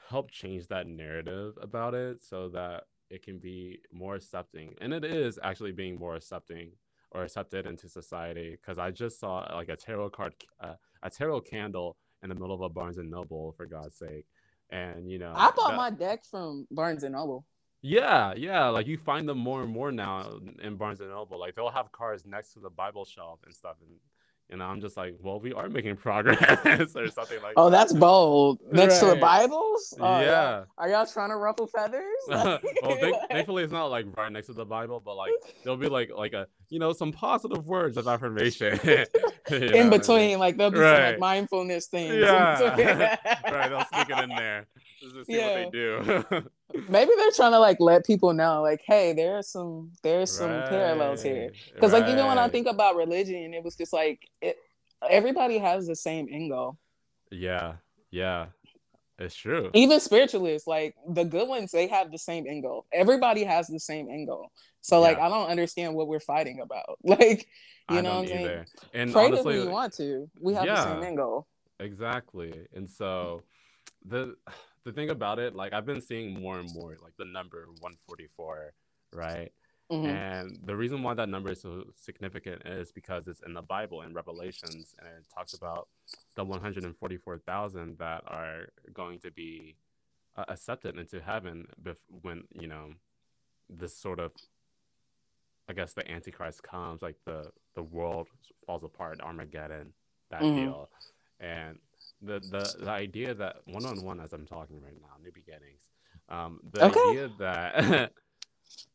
[0.10, 4.76] help change that narrative about it so that it can be more accepting.
[4.82, 6.72] And it is actually being more accepting
[7.13, 11.41] or accepted into society because I just saw like a tarot card, uh, a tarot
[11.41, 14.26] candle in the middle of a Barnes and Noble for God's sake,
[14.69, 17.45] and you know I bought that, my deck from Barnes and Noble.
[17.82, 21.39] Yeah, yeah, like you find them more and more now in Barnes and Noble.
[21.39, 23.97] Like they'll have cards next to the Bible shelf and stuff, and
[24.49, 26.38] and I'm just like, well, we are making progress
[26.95, 27.53] or something like.
[27.58, 27.77] Oh, that.
[27.77, 28.60] that's bold.
[28.71, 29.10] Next right.
[29.10, 29.93] to the Bibles.
[29.99, 30.63] Oh, yeah.
[30.77, 32.03] Are y'all trying to ruffle feathers?
[32.27, 32.60] well,
[33.29, 35.32] thankfully, it's not like right next to the Bible, but like
[35.63, 38.79] there'll be like like a you know some positive words of affirmation
[39.49, 40.39] in between.
[40.39, 40.95] Like there'll be right.
[40.95, 42.15] some like mindfulness things.
[42.15, 42.62] Yeah.
[43.51, 43.69] right.
[43.69, 44.67] They'll stick it in there
[45.01, 45.63] just to see yeah.
[45.63, 46.49] what they do.
[46.90, 50.70] Maybe they're trying to like let people know, like, hey, there's some there's some right.
[50.70, 51.52] parallels here.
[51.74, 52.02] Because right.
[52.02, 54.58] like even when I think about religion, it was just like it,
[55.08, 56.78] everybody has the same end goal.
[57.32, 57.74] Yeah,
[58.12, 58.48] yeah,
[59.20, 59.70] it's true.
[59.74, 62.86] Even spiritualists, like the good ones, they have the same end goal.
[62.92, 64.52] Everybody has the same end goal.
[64.82, 67.00] So like, I don't understand what we're fighting about.
[67.04, 67.48] Like,
[67.92, 68.66] you I know what I'm saying?
[68.94, 70.30] And Pray honestly, to you want to.
[70.40, 71.48] We have yeah, the same end goal.
[71.80, 72.54] Exactly.
[72.74, 73.44] And so
[74.06, 74.36] the
[74.84, 78.74] the thing about it, like I've been seeing more and more like the number 144,
[79.13, 79.52] right?
[79.91, 80.06] Mm-hmm.
[80.08, 84.02] And the reason why that number is so significant is because it's in the Bible
[84.02, 85.88] in Revelations, and it talks about
[86.36, 89.76] the 144,000 that are going to be
[90.36, 92.93] uh, accepted into heaven bef- when you know
[93.69, 94.32] this sort of,
[95.69, 98.30] I guess, the Antichrist comes, like the the world
[98.65, 99.93] falls apart, Armageddon,
[100.32, 100.56] that mm-hmm.
[100.56, 100.89] deal,
[101.39, 101.78] and
[102.24, 105.82] the the the idea that one on one as I'm talking right now, new beginnings.
[106.30, 107.00] Um, the okay.
[107.10, 108.12] idea that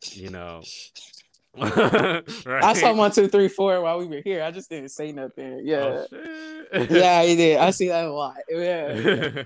[0.13, 0.63] you know.
[1.57, 2.23] right?
[2.47, 4.43] I saw one, two, three, four while we were here.
[4.43, 5.63] I just didn't say nothing.
[5.65, 7.59] Yeah, oh, yeah, he did.
[7.59, 8.37] I see that a lot.
[8.49, 9.43] Yeah,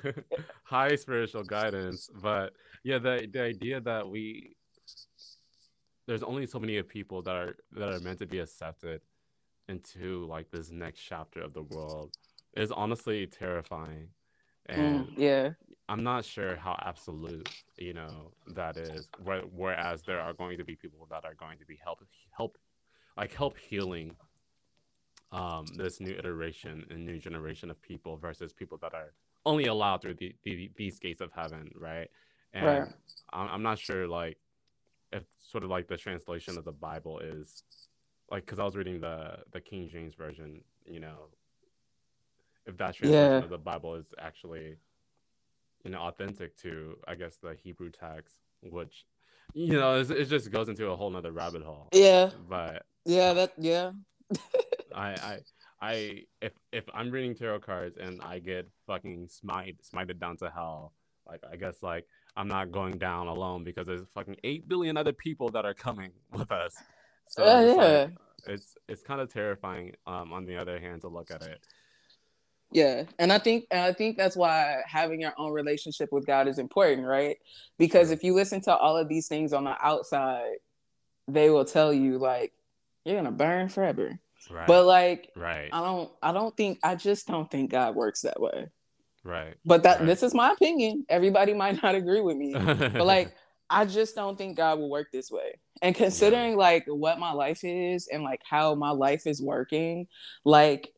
[0.65, 2.53] high spiritual guidance, but
[2.85, 4.57] yeah, the the idea that we
[6.07, 9.01] there's only so many people that are that are meant to be accepted
[9.69, 12.13] into like this next chapter of the world
[12.55, 14.09] is honestly terrifying.
[14.71, 15.51] Mm, and mm, yeah,
[15.89, 19.09] I'm not sure how absolute, you know, that is.
[19.23, 22.01] Whereas there are going to be people that are going to be help
[22.37, 22.59] help
[23.17, 24.17] like help healing
[25.33, 29.13] um this new iteration and new generation of people versus people that are
[29.45, 32.09] only allowed through the, the these gates of heaven, right?
[32.53, 32.89] And right.
[33.33, 34.39] I'm, I'm not sure like
[35.13, 37.65] if sort of like the translation of the Bible is
[38.31, 41.29] like because I was reading the the King James version, you know,
[42.67, 43.39] if that translation yeah.
[43.39, 44.77] of the Bible is actually
[45.85, 49.05] you know authentic to I guess the Hebrew text, which
[49.55, 51.89] you know it just goes into a whole nother rabbit hole.
[51.93, 53.93] Yeah, but yeah, that yeah.
[54.95, 55.39] I I
[55.81, 60.51] I if if I'm reading tarot cards and I get fucking smite smited down to
[60.51, 60.93] hell,
[61.27, 65.13] like I guess like I'm not going down alone because there's fucking eight billion other
[65.13, 66.77] people that are coming with us.
[67.29, 67.83] So uh, it's yeah.
[67.83, 68.11] Like,
[68.47, 69.95] it's it's kind of terrifying.
[70.07, 71.65] Um, on the other hand, to look at it.
[72.73, 76.49] Yeah, and I think and I think that's why having your own relationship with God
[76.49, 77.37] is important, right?
[77.79, 80.57] Because if you listen to all of these things on the outside,
[81.29, 82.53] they will tell you like
[83.05, 84.19] you're gonna burn forever.
[84.51, 84.67] Right.
[84.67, 85.69] But like, right?
[85.73, 86.11] I don't.
[86.23, 86.79] I don't think.
[86.83, 88.69] I just don't think God works that way.
[89.25, 89.55] Right.
[89.65, 90.07] But that right.
[90.07, 91.07] this is my opinion.
[91.09, 93.35] Everybody might not agree with me, but like,
[93.71, 95.59] I just don't think God will work this way.
[95.81, 96.59] And considering yeah.
[96.59, 100.07] like what my life is and like how my life is working,
[100.45, 100.93] like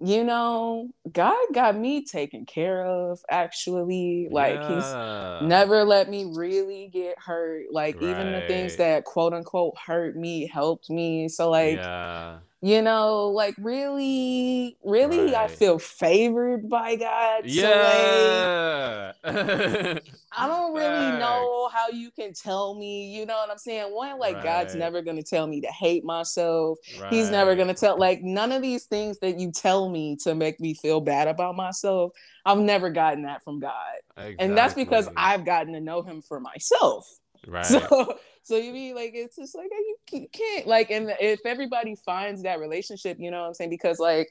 [0.00, 4.28] you know, God got me taken care of actually.
[4.30, 5.38] Like yeah.
[5.40, 7.66] he's never let me really get hurt.
[7.70, 8.10] Like right.
[8.10, 11.28] even the things that quote unquote hurt me helped me.
[11.28, 15.34] So like yeah you know like really really right.
[15.34, 20.02] i feel favored by god yeah so, like,
[20.32, 24.18] i don't really know how you can tell me you know what i'm saying one
[24.18, 24.44] like right.
[24.44, 27.12] god's never gonna tell me to hate myself right.
[27.12, 30.58] he's never gonna tell like none of these things that you tell me to make
[30.58, 32.10] me feel bad about myself
[32.44, 34.36] i've never gotten that from god exactly.
[34.40, 37.06] and that's because i've gotten to know him for myself
[37.46, 39.70] right so so you mean like it's just like
[40.12, 43.70] you can't like, and if everybody finds that relationship, you know what I'm saying?
[43.70, 44.30] Because like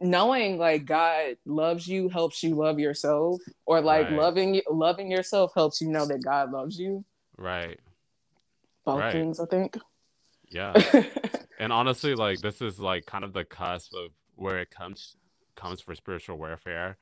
[0.00, 4.14] knowing like God loves you helps you love yourself, or like right.
[4.14, 7.04] loving loving yourself helps you know that God loves you.
[7.38, 7.78] Right.
[8.84, 9.12] Both right.
[9.12, 9.78] things, I think.
[10.50, 10.74] Yeah.
[11.60, 15.14] and honestly, like this is like kind of the cusp of where it comes
[15.54, 16.96] comes for spiritual warfare,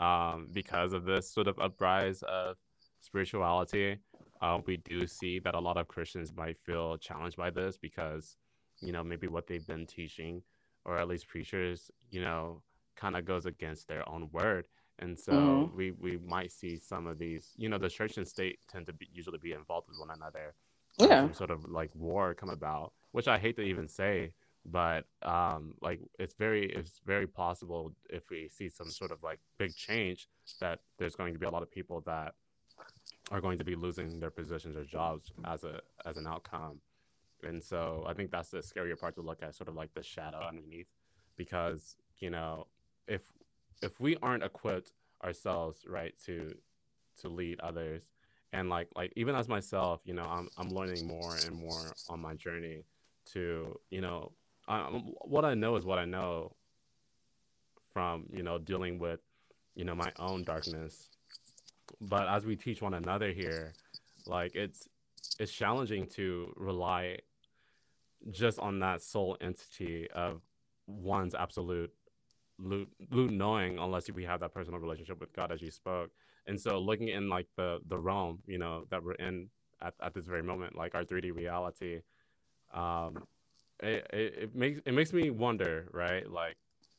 [0.00, 2.56] um, because of this sort of uprise of
[3.02, 3.98] spirituality
[4.40, 8.36] uh, we do see that a lot of Christians might feel challenged by this because,
[8.80, 10.42] you know, maybe what they've been teaching,
[10.84, 12.62] or at least preachers, you know,
[12.96, 14.66] kind of goes against their own word.
[14.98, 15.76] And so mm-hmm.
[15.76, 18.92] we, we might see some of these, you know, the church and state tend to
[18.92, 20.54] be, usually be involved with one another.
[20.98, 21.22] Yeah.
[21.22, 24.32] Some sort of like war come about, which I hate to even say,
[24.64, 29.40] but um, like it's very it's very possible if we see some sort of like
[29.58, 30.28] big change
[30.60, 32.34] that there's going to be a lot of people that
[33.30, 36.80] are going to be losing their positions or jobs as a as an outcome.
[37.42, 40.02] And so I think that's the scarier part to look at, sort of like the
[40.02, 40.86] shadow underneath
[41.36, 42.66] because you know
[43.06, 43.22] if
[43.82, 46.54] if we aren't equipped ourselves right to
[47.20, 48.10] to lead others
[48.52, 52.20] and like like even as myself you know i'm, I'm learning more and more on
[52.20, 52.84] my journey
[53.32, 54.32] to you know
[54.68, 54.80] I,
[55.22, 56.54] what i know is what i know
[57.92, 59.20] from you know dealing with
[59.74, 61.10] you know my own darkness
[62.00, 63.72] but as we teach one another here
[64.26, 64.88] like it's
[65.38, 67.18] it's challenging to rely
[68.30, 70.40] just on that sole entity of
[70.86, 71.92] one's absolute
[72.58, 76.10] loot, loot knowing unless we have that personal relationship with God as you spoke.
[76.46, 79.48] And so looking in like the the realm, you know, that we're in
[79.80, 82.00] at, at this very moment, like our 3D reality,
[82.72, 83.24] um,
[83.80, 86.30] it, it, it makes it makes me wonder, right?
[86.30, 86.56] Like,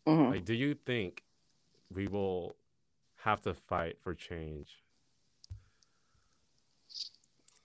[0.07, 0.31] mm-hmm.
[0.31, 1.23] like do you think
[1.93, 2.55] we will
[3.25, 4.69] have to fight for change?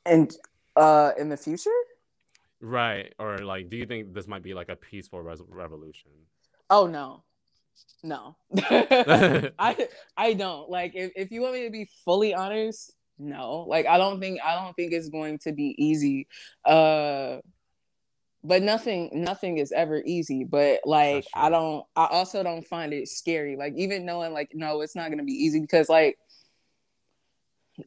[0.04, 0.34] And
[0.74, 1.70] uh in the future?
[2.60, 3.14] Right.
[3.18, 6.10] Or like do you think this might be like a peaceful res- revolution?
[6.68, 7.22] Oh no
[8.02, 8.36] no
[9.58, 13.86] i i don't like if, if you want me to be fully honest no like
[13.86, 16.26] i don't think i don't think it's going to be easy
[16.64, 17.38] uh
[18.42, 23.08] but nothing nothing is ever easy but like i don't i also don't find it
[23.08, 26.16] scary like even knowing like no it's not going to be easy because like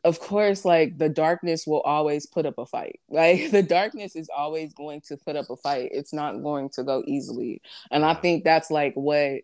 [0.04, 4.30] of course like the darkness will always put up a fight like the darkness is
[4.36, 8.14] always going to put up a fight it's not going to go easily and i
[8.14, 9.42] think that's like what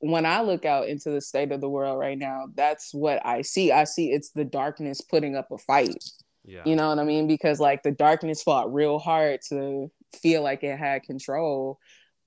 [0.00, 3.42] when I look out into the state of the world right now, that's what I
[3.42, 3.72] see.
[3.72, 6.04] I see it's the darkness putting up a fight.
[6.44, 6.62] Yeah.
[6.64, 7.26] You know what I mean?
[7.26, 11.78] Because like the darkness fought real hard to feel like it had control.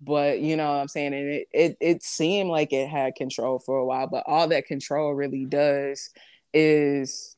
[0.02, 1.14] But you know what I'm saying?
[1.14, 4.66] And it, it it seemed like it had control for a while, but all that
[4.66, 6.10] control really does
[6.54, 7.36] is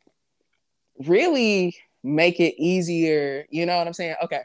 [1.06, 3.46] really make it easier.
[3.50, 4.16] You know what I'm saying?
[4.24, 4.42] Okay.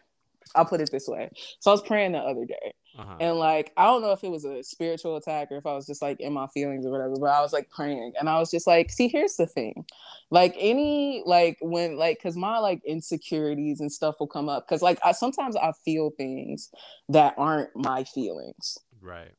[0.54, 1.30] I'll put it this way.
[1.60, 3.16] So I was praying the other day uh-huh.
[3.20, 5.86] And like, I don't know if it was a spiritual attack or if I was
[5.86, 8.50] just like in my feelings or whatever, but I was like praying and I was
[8.50, 9.84] just like, see, here's the thing.
[10.30, 14.66] Like, any, like, when, like, cause my like insecurities and stuff will come up.
[14.68, 16.70] Cause like, I sometimes I feel things
[17.08, 18.78] that aren't my feelings.
[19.00, 19.32] Right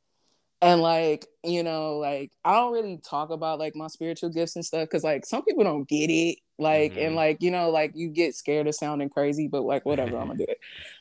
[0.61, 4.65] and like you know like i don't really talk about like my spiritual gifts and
[4.65, 7.07] stuff because like some people don't get it like mm-hmm.
[7.07, 10.27] and like you know like you get scared of sounding crazy but like whatever i'm
[10.27, 10.59] gonna do it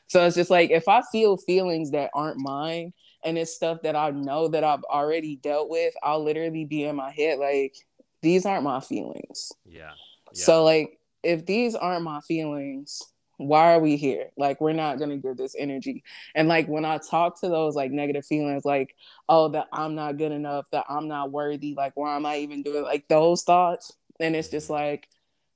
[0.09, 2.91] so it's just like if i feel feelings that aren't mine
[3.23, 6.95] and it's stuff that i know that i've already dealt with i'll literally be in
[6.95, 7.73] my head like
[8.21, 9.51] these aren't my feelings.
[9.65, 9.91] Yeah, yeah.
[10.33, 13.01] so like if these aren't my feelings
[13.37, 14.31] why are we here?
[14.35, 16.03] Like we're not going to give this energy.
[16.35, 18.93] And like when i talk to those like negative feelings like
[19.29, 22.63] oh that i'm not good enough that i'm not worthy like why am i even
[22.63, 23.93] doing like those thoughts?
[24.19, 24.83] And it's just mm-hmm.
[24.83, 25.07] like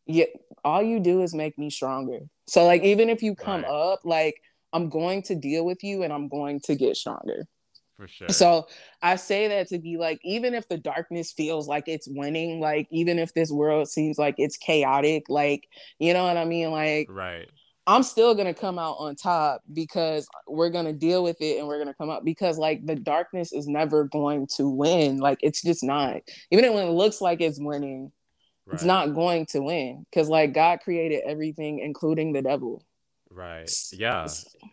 [0.05, 0.25] yeah
[0.63, 3.69] all you do is make me stronger so like even if you come right.
[3.69, 4.35] up like
[4.73, 7.45] i'm going to deal with you and i'm going to get stronger
[7.97, 8.29] for sure.
[8.29, 8.67] So
[9.01, 12.87] I say that to be like, even if the darkness feels like it's winning, like
[12.91, 15.67] even if this world seems like it's chaotic, like
[15.99, 17.49] you know what I mean, like right.
[17.85, 21.77] I'm still gonna come out on top because we're gonna deal with it and we're
[21.77, 25.19] gonna come out because like the darkness is never going to win.
[25.19, 26.21] Like it's just not.
[26.51, 28.11] Even when it looks like it's winning,
[28.65, 28.73] right.
[28.73, 30.05] it's not going to win.
[30.09, 32.83] Because like God created everything, including the devil.
[33.29, 33.69] Right.
[33.91, 34.27] Yeah.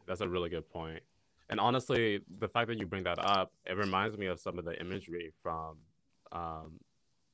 [0.07, 1.03] That's a really good point.
[1.49, 4.64] And honestly, the fact that you bring that up, it reminds me of some of
[4.64, 5.78] the imagery from
[6.30, 6.78] um,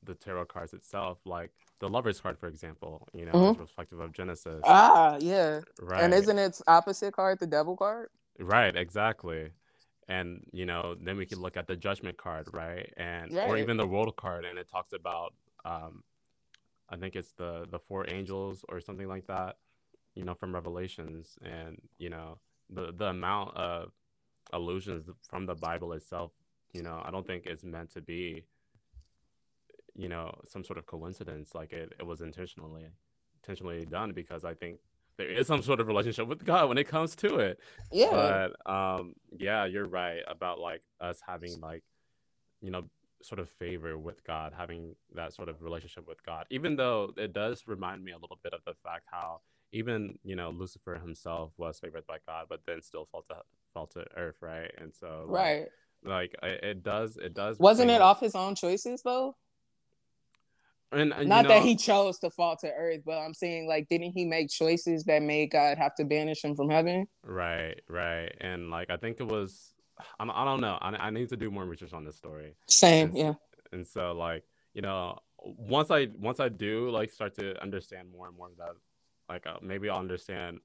[0.03, 1.19] the tarot cards itself.
[1.25, 3.55] Like the lovers card, for example, you know, mm-hmm.
[3.55, 4.61] is reflective of Genesis.
[4.65, 5.61] Ah, yeah.
[5.81, 6.03] Right.
[6.03, 8.09] And isn't its opposite card the devil card?
[8.39, 9.49] Right, exactly.
[10.07, 12.91] And you know, then we can look at the judgment card, right?
[12.97, 13.49] And right.
[13.49, 15.33] or even the world card, and it talks about
[15.65, 16.01] um
[16.89, 19.57] I think it's the the four angels or something like that,
[20.15, 21.37] you know, from Revelations.
[21.43, 23.91] And, you know, the the amount of
[24.53, 26.31] allusions from the Bible itself,
[26.73, 28.43] you know, I don't think it's meant to be
[29.97, 31.53] you know some sort of coincidence.
[31.53, 32.87] Like it, it was intentionally
[33.43, 34.79] intentionally done because i think
[35.17, 37.59] there is some sort of relationship with god when it comes to it.
[37.91, 38.49] Yeah.
[38.65, 41.83] But um yeah you're right about like us having like
[42.61, 42.83] you know
[43.21, 47.33] sort of favor with god having that sort of relationship with god even though it
[47.33, 49.39] does remind me a little bit of the fact how
[49.71, 53.35] even you know lucifer himself was favored by god but then still fell to
[53.77, 54.71] fell to earth right?
[54.77, 55.67] And so like, right.
[56.03, 59.35] like it does it does wasn't it off his own choices though?
[60.93, 63.89] And, and not know, that he chose to fall to earth, but I'm saying like,
[63.89, 67.07] didn't he make choices that made God have to banish him from heaven?
[67.25, 69.73] Right, right, and like I think it was,
[70.19, 70.77] I, I don't know.
[70.81, 72.55] I, I need to do more research on this story.
[72.67, 73.33] Same, and, yeah.
[73.71, 74.43] And so like
[74.73, 78.57] you know, once I once I do like start to understand more and more of
[78.57, 78.75] that,
[79.29, 80.59] like uh, maybe I'll understand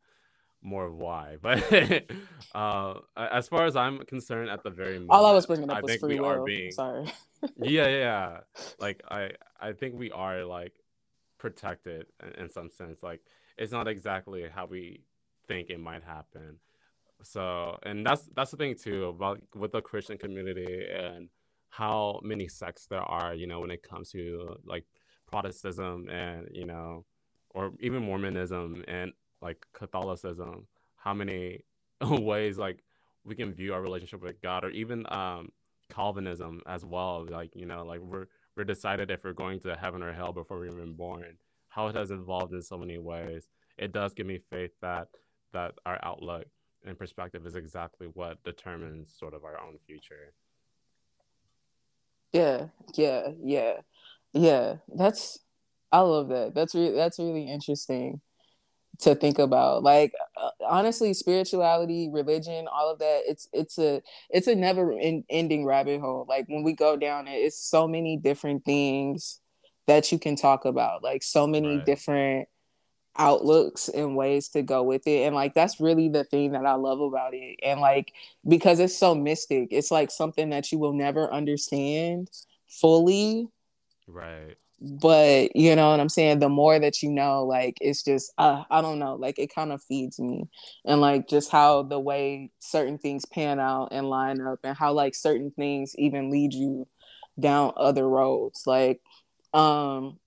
[0.62, 1.36] more of why.
[1.42, 2.10] But
[2.54, 5.78] uh, as far as I'm concerned, at the very moment, all I was bringing up
[5.78, 6.44] I was free will.
[6.44, 7.12] Being, Sorry.
[7.56, 8.40] yeah, yeah.
[8.78, 10.74] Like I, I think we are like
[11.38, 13.02] protected in, in some sense.
[13.02, 13.20] Like
[13.58, 15.02] it's not exactly how we
[15.48, 16.58] think it might happen.
[17.22, 21.28] So, and that's that's the thing too about with the Christian community and
[21.70, 23.34] how many sects there are.
[23.34, 24.84] You know, when it comes to like
[25.30, 27.04] Protestantism and you know,
[27.50, 30.66] or even Mormonism and like Catholicism,
[30.96, 31.64] how many
[32.02, 32.82] ways like
[33.24, 35.50] we can view our relationship with God, or even um,
[35.90, 37.26] Calvinism as well.
[37.28, 40.58] Like you know, like we're we're decided if we're going to heaven or hell before
[40.58, 41.36] we're even born.
[41.68, 43.48] How it has evolved in so many ways.
[43.78, 45.08] It does give me faith that
[45.52, 46.46] that our outlook
[46.84, 50.32] and perspective is exactly what determines sort of our own future.
[52.32, 53.74] Yeah, yeah, yeah,
[54.32, 54.76] yeah.
[54.94, 55.38] That's
[55.90, 56.54] I love that.
[56.54, 58.20] That's really that's really interesting
[59.00, 64.46] to think about like uh, honestly spirituality religion all of that it's it's a it's
[64.46, 64.94] a never
[65.30, 69.40] ending rabbit hole like when we go down it it's so many different things
[69.86, 71.86] that you can talk about like so many right.
[71.86, 72.48] different
[73.18, 76.72] outlooks and ways to go with it and like that's really the thing that i
[76.72, 78.12] love about it and like
[78.48, 82.30] because it's so mystic it's like something that you will never understand
[82.68, 83.46] fully
[84.08, 84.56] right.
[84.80, 88.64] but you know what i'm saying the more that you know like it's just uh,
[88.70, 90.48] i don't know like it kind of feeds me
[90.86, 94.90] and like just how the way certain things pan out and line up and how
[94.90, 96.88] like certain things even lead you
[97.38, 99.02] down other roads like
[99.52, 100.18] um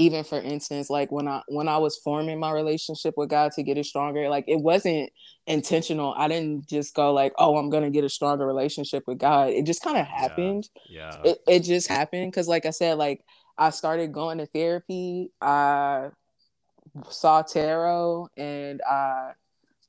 [0.00, 3.62] even for instance like when i when i was forming my relationship with god to
[3.62, 5.10] get it stronger like it wasn't
[5.46, 9.50] intentional i didn't just go like oh i'm gonna get a stronger relationship with god
[9.50, 11.30] it just kind of happened yeah, yeah.
[11.32, 13.24] It, it just happened because like i said like
[13.60, 15.30] I started going to therapy.
[15.40, 16.08] I
[17.10, 19.32] saw tarot and I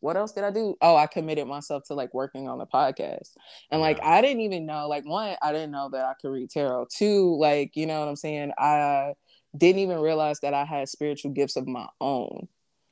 [0.01, 0.76] what else did I do?
[0.82, 3.30] Oh, I committed myself to like working on the podcast.
[3.70, 6.49] And like I didn't even know, like one, I didn't know that I could read
[6.49, 6.88] tarot.
[6.91, 8.51] Two, like, you know what I'm saying?
[8.57, 9.14] I
[9.56, 12.47] didn't even realize that I had spiritual gifts of my own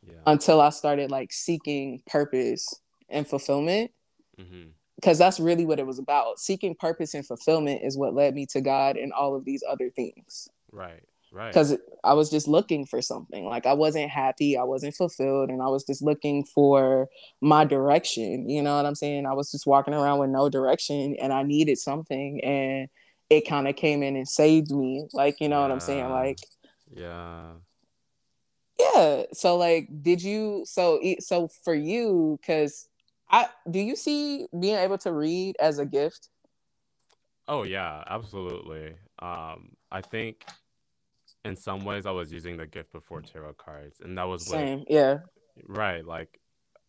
[0.05, 0.15] yeah.
[0.25, 2.67] until I started like seeking purpose
[3.09, 3.91] and fulfillment.
[4.39, 6.39] Mm-hmm because that's really what it was about.
[6.39, 9.89] Seeking purpose and fulfillment is what led me to God and all of these other
[9.89, 10.49] things.
[10.73, 11.03] Right.
[11.31, 11.47] Right.
[11.47, 13.45] Because I was just looking for something.
[13.45, 17.07] Like I wasn't happy, I wasn't fulfilled, and I was just looking for
[17.39, 18.49] my direction.
[18.49, 19.25] You know what I'm saying?
[19.25, 22.89] I was just walking around with no direction and I needed something and
[23.29, 25.07] it kind of came in and saved me.
[25.13, 25.61] Like, you know yeah.
[25.63, 26.09] what I'm saying?
[26.09, 26.39] Like
[26.91, 27.53] Yeah.
[28.79, 29.23] Yeah.
[29.33, 32.87] So like did you so so for you cuz
[33.29, 36.29] I do you see being able to read as a gift?
[37.47, 38.95] Oh yeah, absolutely.
[39.19, 40.45] Um I think
[41.45, 44.83] in some ways I was using the gift before tarot cards, and that was same,
[44.89, 45.19] yeah,
[45.67, 46.39] right, like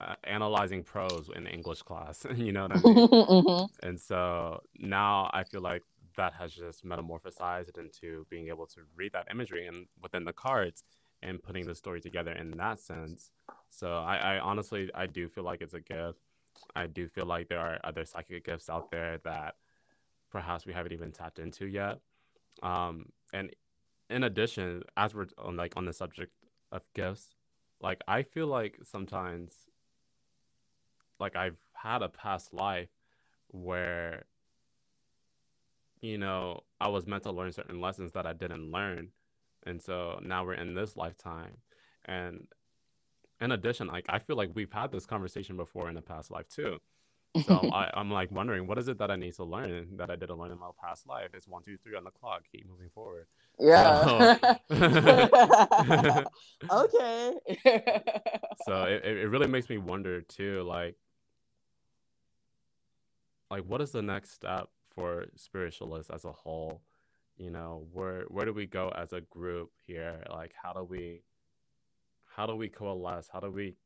[0.00, 2.26] uh, analyzing prose in English class.
[2.36, 3.08] you know what I mean?
[3.08, 3.86] mm-hmm.
[3.86, 5.82] And so now I feel like
[6.20, 10.84] that has just metamorphosized into being able to read that imagery and within the cards
[11.22, 13.30] and putting the story together in that sense.
[13.70, 16.18] So I, I honestly I do feel like it's a gift.
[16.76, 19.54] I do feel like there are other psychic gifts out there that
[20.30, 22.00] perhaps we haven't even tapped into yet.
[22.62, 23.56] Um, and
[24.10, 26.32] in addition, as we're on like on the subject
[26.70, 27.34] of gifts,
[27.80, 29.54] like I feel like sometimes,
[31.18, 32.90] like I've had a past life
[33.48, 34.24] where,
[36.00, 39.08] you know, I was meant to learn certain lessons that I didn't learn,
[39.66, 41.58] and so now we're in this lifetime,
[42.04, 42.46] and
[43.40, 46.48] in addition, like I feel like we've had this conversation before in a past life
[46.48, 46.78] too.
[47.46, 50.16] So I, am like wondering, what is it that I need to learn that I
[50.16, 51.30] didn't learn in my past life?
[51.34, 52.42] It's one, two, three on the clock.
[52.50, 53.26] Keep moving forward.
[53.58, 54.04] Yeah.
[54.04, 54.36] So,
[56.84, 57.34] okay.
[58.66, 60.96] so it, it really makes me wonder too, like,
[63.50, 66.82] like what is the next step for spiritualists as a whole?
[67.36, 70.22] You know, where where do we go as a group here?
[70.30, 71.22] Like, how do we
[72.36, 73.28] how do we coalesce?
[73.32, 73.76] How do we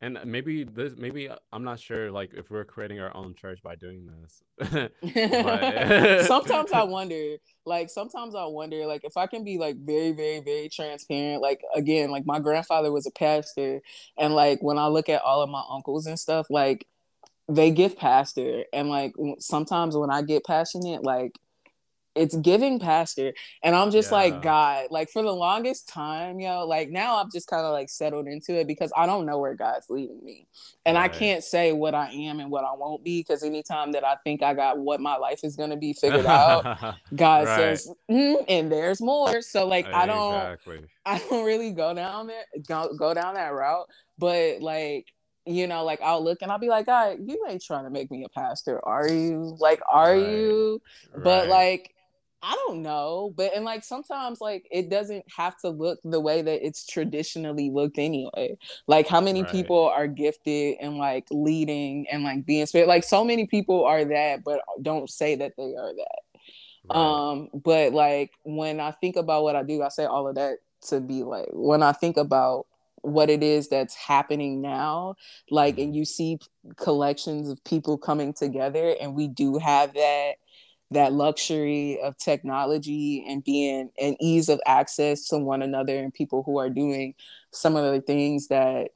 [0.00, 3.60] and maybe this maybe uh, i'm not sure like if we're creating our own church
[3.62, 4.42] by doing this
[6.26, 10.40] sometimes i wonder like sometimes i wonder like if i can be like very very
[10.40, 13.80] very transparent like again like my grandfather was a pastor
[14.16, 16.86] and like when i look at all of my uncles and stuff like
[17.48, 21.32] they give pastor and like sometimes when i get passionate like
[22.14, 23.32] it's giving pastor
[23.62, 24.16] and i'm just yeah.
[24.16, 27.88] like god like for the longest time yo like now i've just kind of like
[27.88, 30.46] settled into it because i don't know where god's leading me
[30.84, 31.04] and right.
[31.04, 34.16] i can't say what i am and what i won't be because anytime that i
[34.24, 36.64] think i got what my life is going to be figured out
[37.14, 37.56] god right.
[37.56, 40.58] says mm, and there's more so like i don't
[41.06, 43.86] i don't really go down there go, go down that route
[44.18, 45.06] but like
[45.48, 48.10] you know, like I'll look and I'll be like, God, you ain't trying to make
[48.10, 49.56] me a pastor, are you?
[49.58, 50.28] Like, are right.
[50.28, 50.82] you?
[51.12, 51.24] Right.
[51.24, 51.94] But like,
[52.40, 56.40] I don't know, but and like sometimes like it doesn't have to look the way
[56.40, 58.56] that it's traditionally looked anyway.
[58.86, 59.50] Like how many right.
[59.50, 64.04] people are gifted and like leading and like being spirit like so many people are
[64.04, 66.94] that but don't say that they are that.
[66.94, 70.58] Um but like when I think about what I do, I say all of that
[70.88, 72.66] to be like when I think about
[73.08, 75.14] what it is that's happening now
[75.50, 75.94] like and mm-hmm.
[75.94, 76.38] you see
[76.76, 80.32] collections of people coming together and we do have that
[80.90, 86.42] that luxury of technology and being an ease of access to one another and people
[86.44, 87.14] who are doing
[87.52, 88.90] some of the things that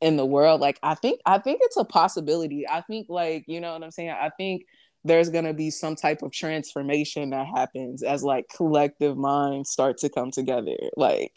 [0.00, 3.60] in the world like i think i think it's a possibility i think like you
[3.60, 4.64] know what i'm saying i think
[5.04, 9.98] there's going to be some type of transformation that happens as like collective minds start
[9.98, 11.36] to come together like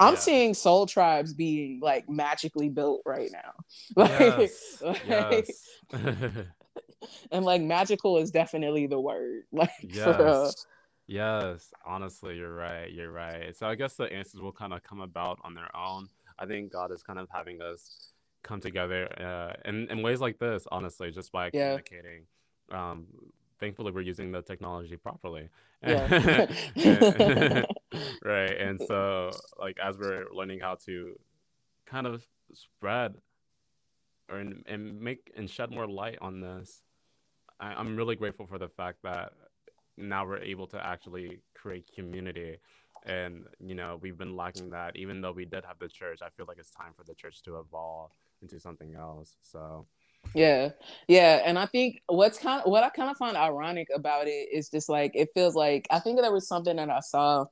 [0.00, 0.06] yeah.
[0.06, 3.52] i'm seeing soul tribes being like magically built right now
[3.96, 4.82] like, yes.
[4.82, 5.64] like yes.
[7.30, 9.44] and like magical is definitely the word.
[9.52, 10.16] Like yes.
[10.16, 10.50] For,
[11.06, 12.90] yes, honestly, you're right.
[12.92, 13.56] You're right.
[13.56, 16.08] So I guess the answers will kind of come about on their own.
[16.38, 20.38] I think God is kind of having us come together uh, in in ways like
[20.38, 20.66] this.
[20.70, 21.78] Honestly, just by yeah.
[21.78, 22.26] communicating.
[22.70, 23.06] Um,
[23.58, 25.48] thankfully, we're using the technology properly.
[25.82, 27.66] Yeah.
[28.24, 28.56] Right.
[28.56, 31.18] And so, like, as we're learning how to
[31.86, 32.22] kind of
[32.52, 33.14] spread
[34.30, 36.82] or and make and shed more light on this
[37.60, 39.32] I, I'm really grateful for the fact that
[39.96, 42.56] now we're able to actually create community
[43.04, 46.28] and you know we've been lacking that even though we did have the church i
[46.30, 48.10] feel like it's time for the church to evolve
[48.42, 49.86] into something else so
[50.34, 50.68] yeah
[51.06, 54.48] yeah and i think what's kind of what i kind of find ironic about it
[54.52, 57.44] is just like it feels like i think there was something that i saw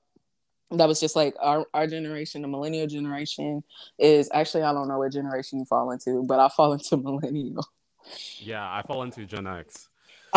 [0.72, 3.62] that was just like our, our generation the millennial generation
[3.98, 7.64] is actually i don't know what generation you fall into but i fall into millennial
[8.38, 9.88] yeah i fall into gen x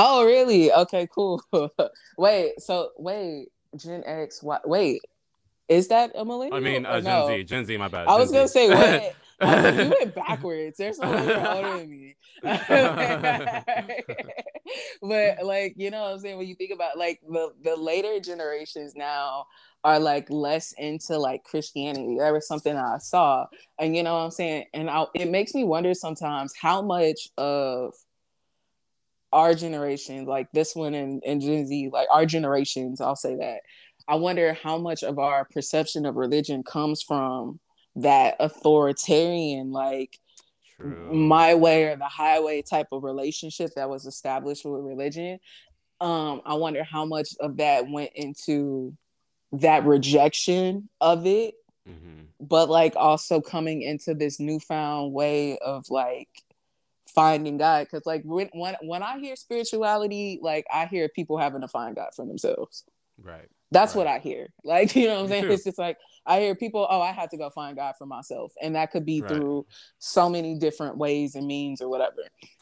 [0.01, 0.71] Oh, really?
[0.71, 1.43] Okay, cool.
[2.17, 4.41] wait, so wait, Gen X.
[4.41, 4.67] What?
[4.67, 5.01] Wait,
[5.67, 6.55] is that a millennial?
[6.57, 7.27] I mean, uh, Gen no?
[7.27, 7.43] Z.
[7.43, 7.75] Gen Z.
[7.75, 8.07] My bad.
[8.07, 9.13] I Gen was gonna say wait.
[9.41, 10.77] You went backwards.
[10.77, 12.15] There's someone older than me.
[15.01, 16.37] but like, you know what I'm saying?
[16.37, 19.45] When you think about like the, the later generations now
[19.83, 22.17] are like less into like Christianity.
[22.19, 23.45] That was something I saw.
[23.79, 24.65] And you know what I'm saying?
[24.73, 27.93] And I, it makes me wonder sometimes how much of
[29.31, 33.61] our generation, like this one and, and Gen Z, like our generations, I'll say that.
[34.07, 37.59] I wonder how much of our perception of religion comes from
[37.95, 40.17] that authoritarian, like
[40.77, 41.13] True.
[41.13, 45.39] my way or the highway type of relationship that was established with religion.
[46.01, 48.95] Um, I wonder how much of that went into
[49.51, 51.55] that rejection of it,
[51.87, 52.23] mm-hmm.
[52.39, 56.29] but like also coming into this newfound way of like
[57.13, 57.85] finding God.
[57.85, 61.95] Because like when, when when I hear spirituality, like I hear people having to find
[61.95, 62.85] God for themselves.
[63.21, 63.49] Right.
[63.71, 64.05] That's right.
[64.05, 64.47] what I hear.
[64.63, 65.51] Like, you know what I'm saying?
[65.51, 68.53] It's just like I hear people, oh, I had to go find God for myself.
[68.61, 69.31] And that could be right.
[69.31, 69.65] through
[69.97, 72.21] so many different ways and means or whatever.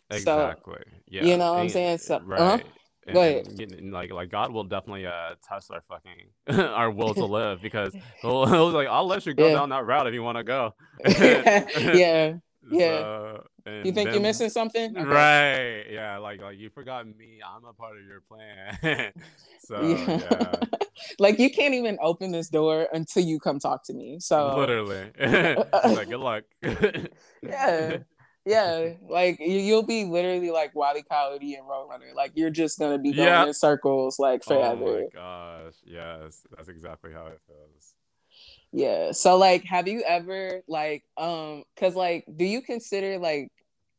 [0.09, 0.75] Exactly.
[0.77, 1.23] So, yeah.
[1.23, 1.97] You know what and, I'm saying?
[1.97, 2.39] So, right.
[2.39, 2.59] Uh-huh.
[3.07, 3.47] And, Go ahead.
[3.47, 7.93] And, like like God will definitely uh test our fucking our will to live because
[8.21, 9.53] he'll, he'll like I'll let you go yeah.
[9.53, 10.73] down that route if you want to go.
[11.07, 12.33] yeah.
[12.69, 12.99] Yeah.
[12.99, 13.47] So,
[13.83, 14.97] you think then, you're missing something?
[14.97, 15.03] Okay.
[15.03, 15.85] Right.
[15.91, 16.17] Yeah.
[16.17, 17.39] Like like you forgot me.
[17.45, 19.11] I'm a part of your plan.
[19.65, 20.21] so yeah.
[20.31, 20.55] yeah.
[21.19, 24.19] like you can't even open this door until you come talk to me.
[24.19, 25.11] So literally.
[25.19, 26.43] like good luck.
[27.41, 27.97] yeah.
[28.45, 32.15] Yeah, like you, will be literally like Wally Coyote and Roadrunner.
[32.15, 33.47] Like you're just gonna be going yep.
[33.47, 34.85] in circles like forever.
[34.85, 37.95] Oh my gosh, yes, that's exactly how it feels
[38.71, 43.49] yeah so like have you ever like um because like do you consider like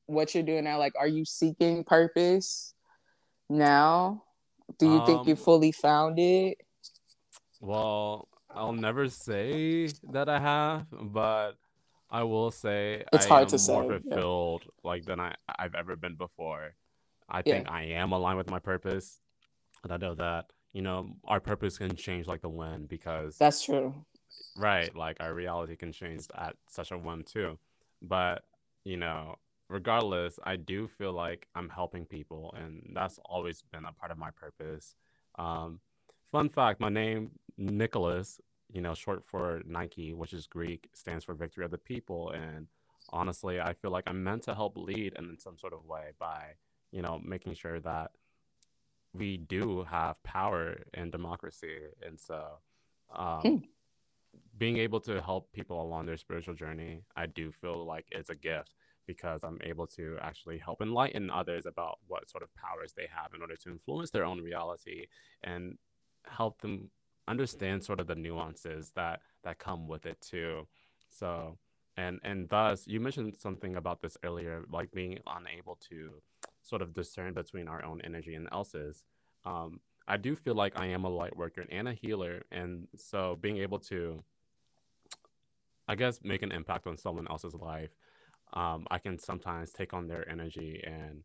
[0.09, 0.79] what you're doing now?
[0.79, 2.75] Like are you seeking purpose
[3.49, 4.25] now?
[4.79, 6.59] Do you um, think you um, fully found it?
[7.61, 11.53] well i'll never say that i have but
[12.11, 14.91] i will say it's I hard to say more fulfilled yeah.
[14.91, 16.75] like than i i've ever been before.
[17.31, 17.73] I think yeah.
[17.73, 19.21] i am aligned with my purpose
[19.83, 23.65] and i know that you know our purpose can change like the wind because that's
[23.65, 23.95] true.
[24.57, 27.59] Right like our reality can change at such a one too.
[28.03, 28.43] But
[28.85, 29.37] you know
[29.69, 34.19] regardless i do feel like i'm helping people and that's always been a part of
[34.19, 34.97] my purpose
[35.39, 35.81] Um,
[36.33, 38.41] fun fact: my name Nicholas,
[38.73, 42.31] you know, short for Nike, which is Greek, stands for Victory of the People.
[42.31, 42.67] And
[43.11, 46.55] honestly, I feel like I'm meant to help lead in some sort of way by,
[46.93, 48.13] you know, making sure that
[49.13, 51.79] we do have power in democracy.
[52.07, 52.59] And so,
[53.15, 53.57] um, hmm.
[54.59, 58.35] being able to help people along their spiritual journey, I do feel like it's a
[58.35, 58.73] gift
[59.09, 63.33] because I'm able to actually help enlighten others about what sort of powers they have
[63.35, 65.07] in order to influence their own reality
[65.43, 65.79] and
[66.27, 66.91] help them
[67.27, 70.69] understand sort of the nuances that that come with it too.
[71.09, 71.59] So
[71.97, 76.23] and and thus you mentioned something about this earlier, like being unable to
[76.63, 79.05] sort of discern between our own energy and else's.
[79.45, 83.39] Um, I do feel like I am a light worker and a healer, and so
[83.41, 84.23] being able to,
[85.87, 87.91] I guess, make an impact on someone else's life
[88.53, 91.23] um, I can sometimes take on their energy and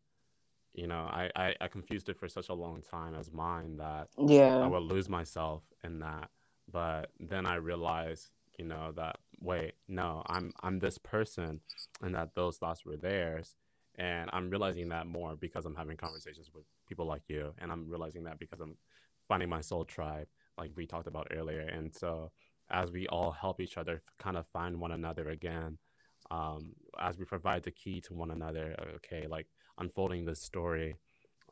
[0.72, 4.08] you know I, I, I confused it for such a long time as mine that
[4.18, 4.58] yeah.
[4.58, 6.30] I would lose myself in that.
[6.70, 11.60] But then I realized you know that wait no I'm I'm this person
[12.02, 13.56] and that those thoughts were theirs.
[13.96, 17.54] And I'm realizing that more because I'm having conversations with people like you.
[17.58, 18.76] And I'm realizing that because I'm
[19.28, 20.26] finding my soul tribe
[20.58, 21.60] like we talked about earlier.
[21.60, 22.32] And so
[22.70, 25.78] as we all help each other kind of find one another again
[26.30, 28.74] um, as we provide the key to one another.
[28.96, 29.46] Okay, like
[29.78, 30.96] unfolding this story,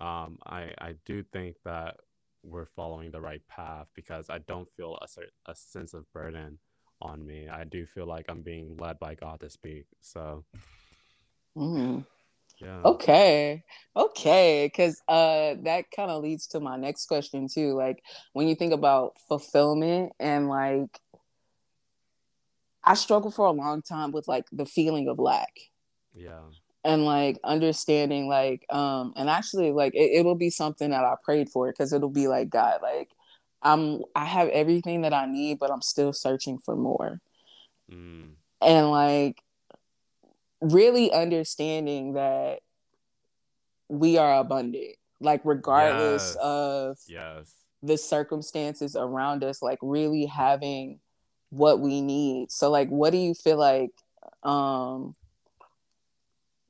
[0.00, 1.96] um, I I do think that
[2.42, 6.58] we're following the right path because I don't feel a a sense of burden
[7.00, 7.48] on me.
[7.48, 9.86] I do feel like I'm being led by God to speak.
[10.00, 10.44] So.
[11.56, 12.06] Mm.
[12.60, 12.80] Yeah.
[12.84, 13.64] Okay.
[13.96, 14.70] Okay.
[14.74, 17.74] Cause uh that kind of leads to my next question too.
[17.74, 18.02] Like
[18.32, 21.00] when you think about fulfillment and like
[22.84, 25.58] I struggled for a long time with like the feeling of lack.
[26.14, 26.40] Yeah.
[26.84, 31.48] And like understanding like um and actually like it, it'll be something that I prayed
[31.48, 33.10] for because it'll be like God, like
[33.62, 37.20] I'm I have everything that I need, but I'm still searching for more.
[37.90, 38.32] Mm.
[38.60, 39.40] And like
[40.60, 42.60] really understanding that
[43.88, 46.36] we are abundant, like regardless yes.
[46.42, 51.00] of yes the circumstances around us, like really having
[51.52, 52.50] what we need.
[52.50, 53.90] So like what do you feel like
[54.42, 55.14] um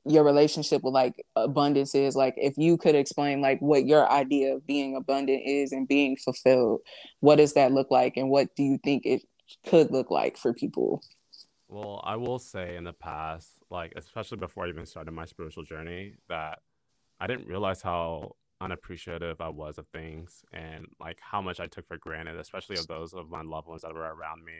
[0.05, 2.15] your relationship with like abundance is?
[2.15, 6.17] Like if you could explain like what your idea of being abundant is and being
[6.17, 6.81] fulfilled
[7.21, 8.17] what does that look like?
[8.17, 9.21] And what do you think it
[9.65, 11.01] could look like for people?
[11.69, 15.63] Well i will say in the past like especially before i even started my spiritual
[15.63, 16.59] journey that
[17.19, 21.87] i didn't realize how unappreciative I was of things and like how much I took
[21.87, 24.53] for granted, especially of those of my loved ones that were around me.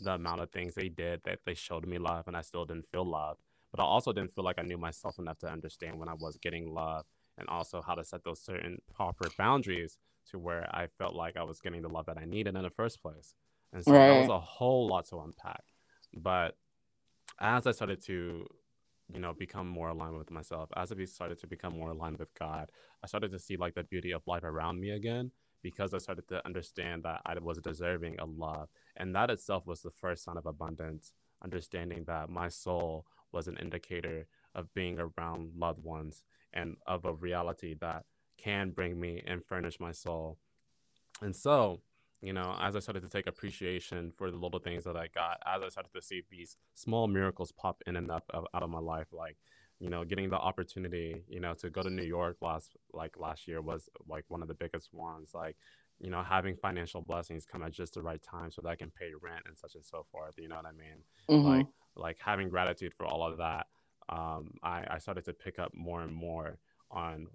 [0.00, 2.88] The amount of things they did that they showed me love and I still didn't
[2.90, 3.36] feel love.
[3.70, 6.36] But I also didn't feel like I knew myself enough to understand when I was
[6.36, 7.04] getting love
[7.38, 9.98] and also how to set those certain proper boundaries
[10.30, 12.70] to where I felt like I was getting the love that I needed in the
[12.70, 13.34] first place.
[13.72, 14.08] And so right.
[14.08, 15.64] that was a whole lot to unpack.
[16.14, 16.56] But
[17.40, 18.46] as I started to
[19.12, 20.70] you know become more aligned with myself.
[20.76, 22.70] As i started to become more aligned with god
[23.02, 25.30] i started to see like the beauty of life around me again
[25.62, 28.68] because i started to understand that i was deserving of love.
[28.96, 33.56] And that itself was the first sign of abundance understanding that my soul was an
[33.58, 38.04] indicator of being around loved ones and of a reality that
[38.38, 40.38] can bring me and furnish my soul.
[41.20, 41.80] And so
[42.22, 45.42] you know, as I started to take appreciation for the little things that I got,
[45.44, 48.70] as I started to see these small miracles pop in and up of, out of
[48.70, 49.36] my life, like,
[49.80, 53.48] you know, getting the opportunity, you know, to go to New York last, like last
[53.48, 55.30] year was like one of the biggest ones.
[55.34, 55.56] Like,
[55.98, 58.92] you know, having financial blessings come at just the right time so that I can
[58.92, 60.34] pay rent and such and so forth.
[60.38, 61.02] You know what I mean?
[61.28, 61.48] Mm-hmm.
[61.48, 61.66] Like,
[61.96, 63.66] like having gratitude for all of that.
[64.08, 66.58] Um, I, I started to pick up more and more
[66.88, 67.26] on,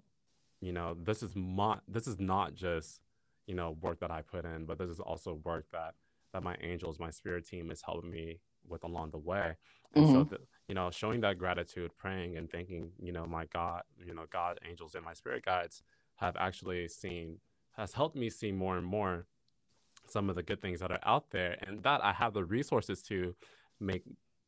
[0.62, 3.00] you know, this is not, this is not just
[3.48, 5.94] you know work that I put in, but this is also work that
[6.32, 8.38] that my angels, my spirit team is helping me
[8.68, 9.56] with along the way.
[9.94, 10.14] And mm-hmm.
[10.14, 10.38] so, the,
[10.68, 14.60] you know, showing that gratitude, praying and thanking, you know, my God, you know, God,
[14.68, 15.82] angels, and my spirit guides
[16.16, 17.38] have actually seen
[17.76, 19.24] has helped me see more and more
[20.06, 23.02] some of the good things that are out there, and that I have the resources
[23.02, 23.34] to
[23.80, 24.02] make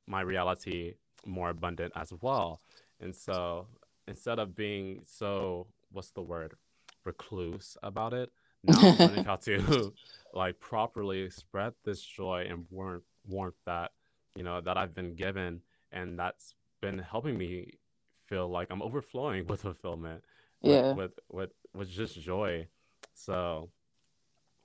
[0.07, 0.95] my reality
[1.25, 2.61] more abundant as well.
[3.01, 3.67] And so,
[4.09, 6.55] instead of being so, what's the word,
[7.05, 8.31] recluse about it,
[8.65, 9.93] now I'm learning how to
[10.35, 13.93] like properly spread this joy and warmth warmth that
[14.37, 17.79] you know that I've been given and that's been helping me
[18.27, 20.23] feel like I'm overflowing with fulfillment
[20.63, 20.93] yeah.
[20.93, 22.69] with with with, with just joy.
[23.15, 23.71] So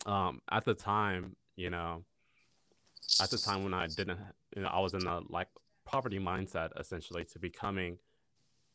[0.05, 2.03] um at the time you know
[3.21, 4.19] at the time when I didn't
[4.55, 5.47] you know I was in a like
[5.85, 7.97] poverty mindset essentially to becoming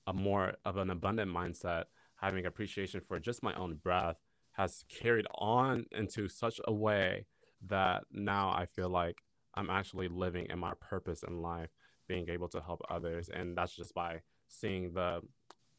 [0.07, 1.85] a more of an abundant mindset
[2.17, 4.17] having appreciation for just my own breath
[4.61, 7.25] has carried on into such a way
[7.67, 9.23] that now I feel like
[9.55, 11.71] I'm actually living in my purpose in life,
[12.07, 13.31] being able to help others.
[13.31, 15.23] And that's just by seeing the,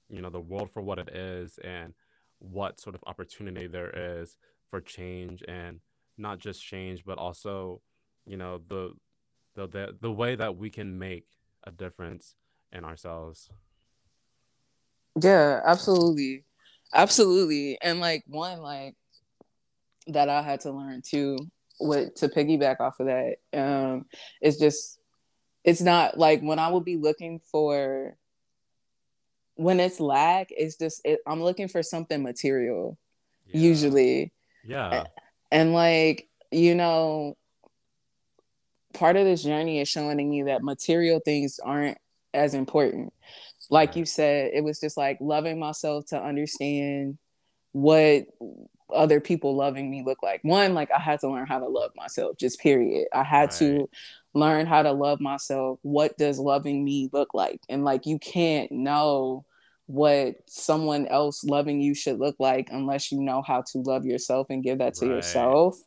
[0.10, 1.94] you know, the world for what it is and
[2.40, 4.36] what sort of opportunity there is
[4.72, 5.80] for change and
[6.18, 7.82] not just change, but also,
[8.26, 8.94] you know, the,
[9.54, 11.28] the, the, the way that we can make
[11.66, 12.34] a difference
[12.72, 13.48] in ourselves.
[15.22, 16.46] Yeah, absolutely.
[16.94, 17.78] Absolutely.
[17.82, 18.96] And like one, like
[20.08, 21.38] that I had to learn too
[21.82, 24.06] with to piggyback off of that um
[24.40, 25.00] it's just
[25.64, 28.16] it's not like when i would be looking for
[29.56, 32.98] when it's lack it's just it, i'm looking for something material
[33.48, 33.62] yeah.
[33.62, 34.32] usually
[34.64, 35.08] yeah and,
[35.52, 37.36] and like you know
[38.94, 41.98] part of this journey is showing me that material things aren't
[42.34, 43.14] as important
[43.72, 47.18] like you said it was just like loving myself to understand
[47.72, 48.26] what
[48.94, 50.42] other people loving me look like.
[50.44, 53.08] One, like I had to learn how to love myself, just period.
[53.14, 53.52] I had right.
[53.60, 53.90] to
[54.34, 55.80] learn how to love myself.
[55.82, 57.62] What does loving me look like?
[57.70, 59.46] And like you can't know
[59.88, 64.48] what someone else loving you should look like unless you know how to love yourself
[64.50, 65.16] and give that to right.
[65.16, 65.78] yourself.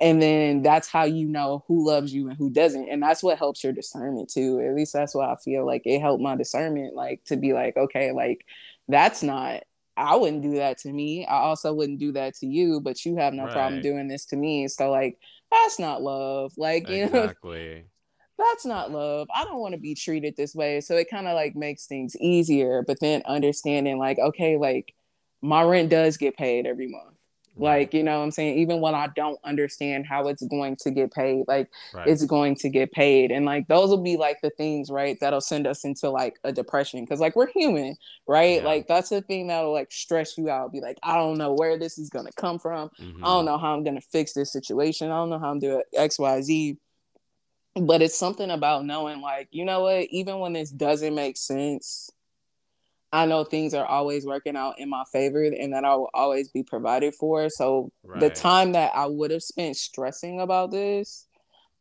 [0.00, 2.88] And then that's how you know who loves you and who doesn't.
[2.88, 4.60] And that's what helps your discernment too.
[4.60, 7.76] At least that's what I feel like it helped my discernment, like to be like,
[7.76, 8.44] okay, like
[8.88, 9.62] that's not
[9.98, 11.26] I wouldn't do that to me.
[11.26, 13.52] I also wouldn't do that to you, but you have no right.
[13.52, 14.68] problem doing this to me.
[14.68, 15.18] So like
[15.50, 16.52] that's not love.
[16.56, 17.74] Like, you exactly.
[17.74, 17.82] know,
[18.38, 19.28] that's not love.
[19.34, 20.80] I don't want to be treated this way.
[20.80, 24.94] So it kind of like makes things easier, but then understanding like, okay, like
[25.42, 27.16] my rent does get paid every month.
[27.58, 28.58] Like, you know I'm saying?
[28.58, 32.06] Even when I don't understand how it's going to get paid, like right.
[32.06, 33.30] it's going to get paid.
[33.30, 36.52] And like those will be like the things, right, that'll send us into like a
[36.52, 37.06] depression.
[37.06, 37.96] Cause like we're human,
[38.26, 38.62] right?
[38.62, 38.68] Yeah.
[38.68, 40.72] Like that's the thing that'll like stress you out.
[40.72, 42.90] Be like, I don't know where this is gonna come from.
[43.00, 43.24] Mm-hmm.
[43.24, 45.10] I don't know how I'm gonna fix this situation.
[45.10, 46.78] I don't know how I'm doing XYZ.
[47.80, 52.10] But it's something about knowing, like, you know what, even when this doesn't make sense,
[53.12, 56.48] I know things are always working out in my favor and that I will always
[56.48, 57.48] be provided for.
[57.48, 58.20] So right.
[58.20, 61.26] the time that I would have spent stressing about this,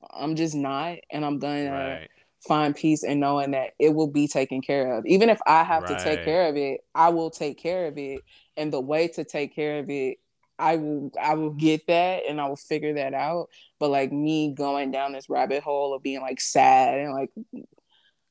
[0.09, 0.97] I'm just not.
[1.11, 2.07] And I'm right.
[2.47, 5.05] find peace in knowing that it will be taken care of.
[5.05, 5.97] Even if I have right.
[5.97, 8.21] to take care of it, I will take care of it.
[8.55, 10.19] And the way to take care of it,
[10.59, 13.49] I will I will get that and I will figure that out.
[13.79, 17.29] But like me going down this rabbit hole of being like sad and like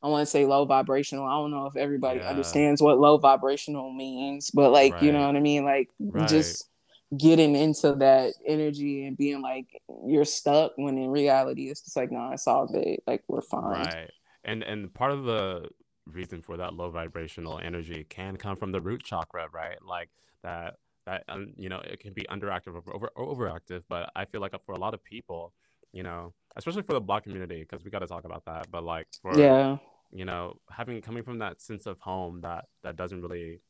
[0.06, 1.26] I want to say low vibrational.
[1.26, 2.28] I don't know if everybody yeah.
[2.28, 5.02] understands what low vibrational means, but like, right.
[5.02, 5.64] you know what I mean?
[5.64, 6.28] Like right.
[6.28, 6.70] just
[7.16, 9.66] getting into that energy and being like
[10.06, 12.98] you're stuck when in reality it's just like, no, nah, it's all good.
[13.04, 13.84] Like we're fine.
[13.84, 14.10] Right.
[14.44, 15.70] And and part of the
[16.06, 19.78] reason for that low vibrational energy can come from the root chakra, right?
[19.84, 20.10] Like
[20.44, 20.76] that
[21.06, 24.52] that um, you know, it can be underactive or over overactive, but I feel like
[24.64, 25.52] for a lot of people,
[25.92, 28.84] you know, especially for the black community because we got to talk about that, but
[28.84, 29.78] like for yeah
[30.12, 33.60] you know having coming from that sense of home that that doesn't really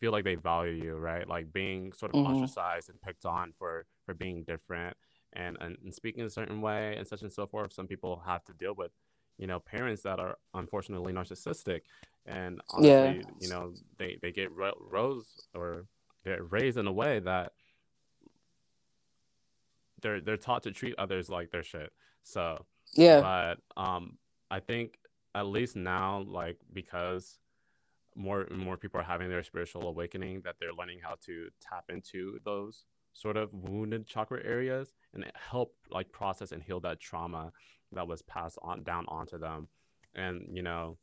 [0.00, 2.34] feel like they value you right like being sort of mm-hmm.
[2.34, 4.96] ostracized and picked on for for being different
[5.34, 8.44] and, and and speaking a certain way and such and so forth some people have
[8.44, 8.90] to deal with
[9.38, 11.80] you know parents that are unfortunately narcissistic
[12.26, 13.30] and honestly yeah.
[13.40, 15.86] you know they they get ro- rose or
[16.24, 17.52] they're raised in a way that
[20.02, 21.92] they're they're taught to treat others like their shit
[22.22, 22.64] so
[22.94, 24.16] yeah but um
[24.50, 24.98] i think
[25.34, 27.38] at least now, like because
[28.16, 31.84] more and more people are having their spiritual awakening, that they're learning how to tap
[31.88, 37.52] into those sort of wounded chakra areas and help like process and heal that trauma
[37.92, 39.68] that was passed on down onto them.
[40.14, 40.98] And you know,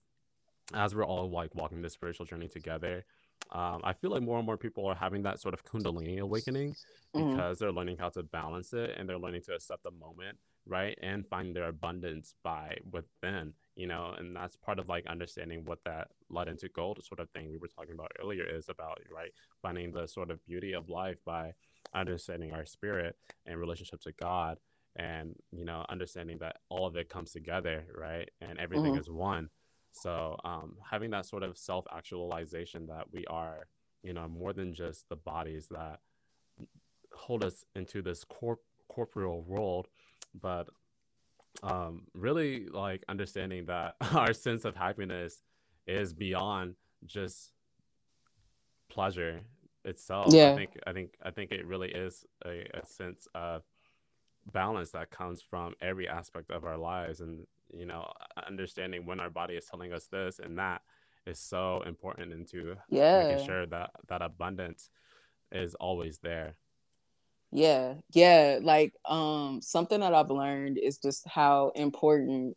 [0.74, 3.06] as we're all like walking this spiritual journey together,
[3.52, 6.76] um, I feel like more and more people are having that sort of kundalini awakening
[7.14, 7.32] mm-hmm.
[7.32, 10.98] because they're learning how to balance it and they're learning to accept the moment, right,
[11.02, 15.80] and find their abundance by within you know and that's part of like understanding what
[15.86, 19.32] that lead into gold sort of thing we were talking about earlier is about right
[19.62, 21.52] finding the sort of beauty of life by
[21.94, 23.16] understanding our spirit
[23.46, 24.58] and relationship to god
[24.96, 29.00] and you know understanding that all of it comes together right and everything mm-hmm.
[29.00, 29.50] is one
[29.94, 33.68] so um, having that sort of self actualization that we are
[34.04, 36.00] you know more than just the bodies that
[37.14, 39.88] hold us into this corp- corporeal world
[40.40, 40.68] but
[41.64, 45.42] um, really like understanding that our sense of happiness
[45.88, 46.76] is beyond
[47.06, 47.52] just
[48.90, 49.42] pleasure
[49.86, 50.34] itself.
[50.34, 50.52] Yeah.
[50.52, 53.64] I think I think I think it really is a, a sense of
[54.52, 58.12] balance that comes from every aspect of our lives and you know
[58.48, 60.82] understanding when our body is telling us this and that
[61.28, 63.28] is so important into yeah.
[63.28, 64.90] making sure that that abundance
[65.52, 66.56] is always there.
[67.52, 68.60] Yeah, yeah.
[68.62, 72.56] Like um, something that I've learned is just how important.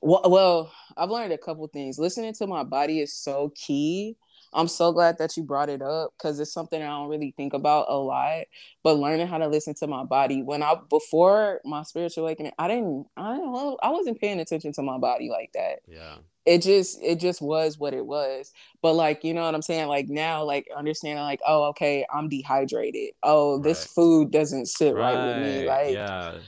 [0.00, 1.98] Well, well, I've learned a couple things.
[1.98, 4.16] Listening to my body is so key
[4.52, 7.52] I'm so glad that you brought it up because it's something I don't really think
[7.52, 8.44] about a lot.
[8.82, 12.68] But learning how to listen to my body when I before my spiritual awakening, I
[12.68, 15.80] didn't, I don't know, I wasn't paying attention to my body like that.
[15.86, 16.16] Yeah.
[16.46, 18.52] It just it just was what it was.
[18.80, 19.88] But like, you know what I'm saying?
[19.88, 23.10] Like now, like understanding like, oh, okay, I'm dehydrated.
[23.22, 23.88] Oh, this right.
[23.88, 25.14] food doesn't sit right.
[25.14, 25.66] right with me.
[25.66, 26.38] Like yeah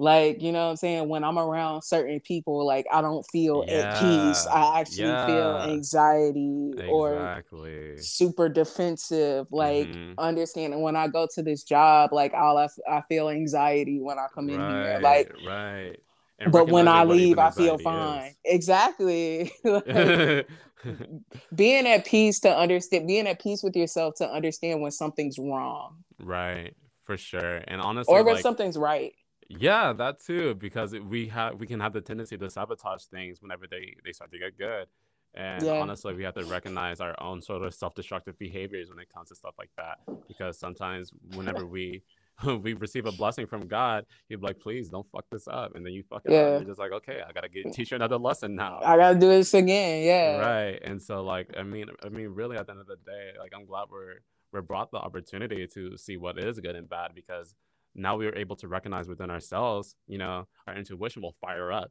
[0.00, 1.08] like, you know what I'm saying?
[1.10, 3.74] When I'm around certain people, like I don't feel yeah.
[3.74, 4.46] at peace.
[4.46, 5.26] I actually yeah.
[5.26, 6.88] feel anxiety exactly.
[6.88, 9.48] or super defensive.
[9.52, 10.14] Like mm-hmm.
[10.16, 14.28] understanding when I go to this job, like all I, I feel anxiety when I
[14.34, 15.00] come in right, here.
[15.02, 15.96] Like right.
[16.38, 18.28] And but when I leave, I feel fine.
[18.28, 18.36] Is.
[18.46, 19.52] Exactly.
[19.64, 20.48] like,
[21.54, 25.96] being at peace to understand, being at peace with yourself to understand when something's wrong.
[26.18, 26.74] Right,
[27.04, 27.62] for sure.
[27.68, 29.12] And honestly, or when like, something's right.
[29.58, 33.66] Yeah, that too, because we have we can have the tendency to sabotage things whenever
[33.66, 34.86] they they start to get good.
[35.34, 35.80] And yeah.
[35.80, 39.36] honestly, we have to recognize our own sort of self-destructive behaviors when it comes to
[39.36, 39.98] stuff like that.
[40.26, 42.02] Because sometimes whenever we
[42.62, 45.74] we receive a blessing from God, he'd be like, please don't fuck this up.
[45.74, 46.38] And then you fuck it yeah.
[46.38, 46.60] up.
[46.60, 48.80] You're just like, okay, I gotta get teach you another lesson now.
[48.84, 50.04] I gotta do this again.
[50.04, 50.38] Yeah.
[50.38, 50.80] Right.
[50.84, 53.52] And so like I mean I mean really at the end of the day, like
[53.54, 54.20] I'm glad we're
[54.52, 57.54] we're brought the opportunity to see what is good and bad because
[57.94, 61.90] now we are able to recognize within ourselves, you know, our intuition will fire up.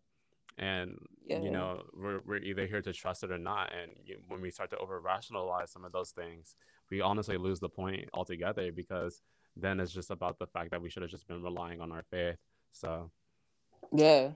[0.57, 1.41] And, yeah.
[1.41, 3.71] you know, we're, we're either here to trust it or not.
[3.73, 6.55] And you, when we start to over rationalize some of those things,
[6.91, 9.21] we honestly lose the point altogether because
[9.55, 12.03] then it's just about the fact that we should have just been relying on our
[12.11, 12.37] faith.
[12.71, 13.11] So,
[13.91, 14.31] yeah.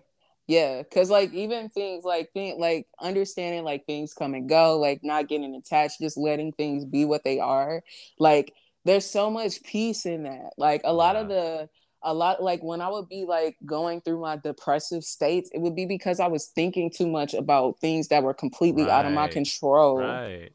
[0.45, 4.99] Yeah, because like even things like think like understanding like things come and go, like
[5.01, 7.81] not getting attached, just letting things be what they are.
[8.19, 8.53] Like
[8.85, 10.51] there's so much peace in that.
[10.57, 11.69] Like a lot of the
[12.01, 15.75] a lot like when I would be like going through my depressive states, it would
[15.75, 18.91] be because I was thinking too much about things that were completely right.
[18.91, 19.99] out of my control.
[19.99, 20.51] Right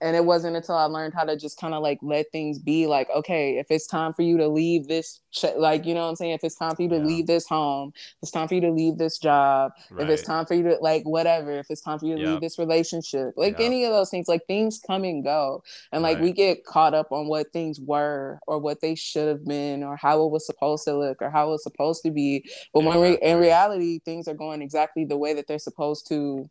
[0.00, 2.86] and it wasn't until I learned how to just kind of like let things be
[2.86, 6.10] like, okay, if it's time for you to leave this, ch- like, you know what
[6.10, 6.32] I'm saying?
[6.32, 7.04] If it's time for you to yeah.
[7.04, 7.92] leave this home,
[8.22, 10.04] it's time for you to leave this job, right.
[10.04, 12.30] if it's time for you to like whatever, if it's time for you to yep.
[12.30, 13.60] leave this relationship, like yep.
[13.60, 15.62] any of those things, like things come and go.
[15.92, 16.24] And like right.
[16.24, 19.96] we get caught up on what things were or what they should have been or
[19.96, 22.44] how it was supposed to look or how it was supposed to be.
[22.74, 26.48] But when re- in reality, things are going exactly the way that they're supposed to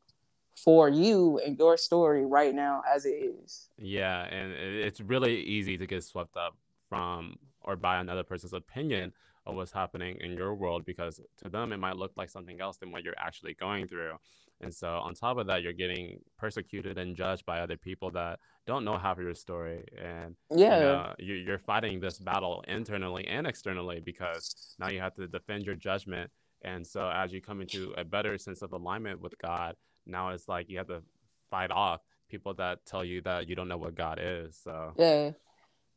[0.56, 3.70] for you and your story right now as it is.
[3.78, 6.56] Yeah, and it's really easy to get swept up
[6.90, 9.12] from or by another person's opinion
[9.46, 12.78] of what's happening in your world because to them it might look like something else
[12.78, 14.14] than what you're actually going through.
[14.62, 18.40] And so on top of that, you're getting persecuted and judged by other people that
[18.66, 19.84] don't know half of your story.
[20.02, 25.14] And yeah, you know, you're fighting this battle internally and externally because now you have
[25.16, 26.32] to defend your judgment.
[26.64, 29.76] And so as you come into a better sense of alignment with God,
[30.06, 31.02] now it's like you have to
[31.50, 34.60] fight off people that tell you that you don't know what God is.
[34.64, 35.32] So yeah,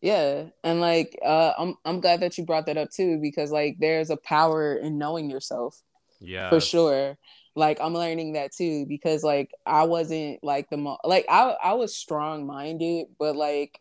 [0.00, 3.76] yeah, and like uh, I'm I'm glad that you brought that up too because like
[3.78, 5.80] there's a power in knowing yourself.
[6.20, 7.18] Yeah, for sure.
[7.56, 11.72] Like I'm learning that too because like I wasn't like the mo- like I I
[11.72, 13.80] was strong minded, but like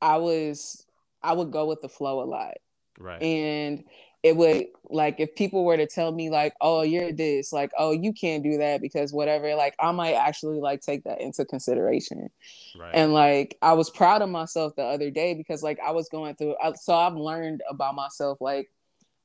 [0.00, 0.86] I was
[1.22, 2.54] I would go with the flow a lot.
[2.98, 3.22] Right.
[3.22, 3.84] And
[4.22, 7.92] it would like if people were to tell me like oh you're this like oh
[7.92, 12.28] you can't do that because whatever like i might actually like take that into consideration
[12.78, 12.94] right.
[12.94, 16.34] and like i was proud of myself the other day because like i was going
[16.36, 18.68] through so i've learned about myself like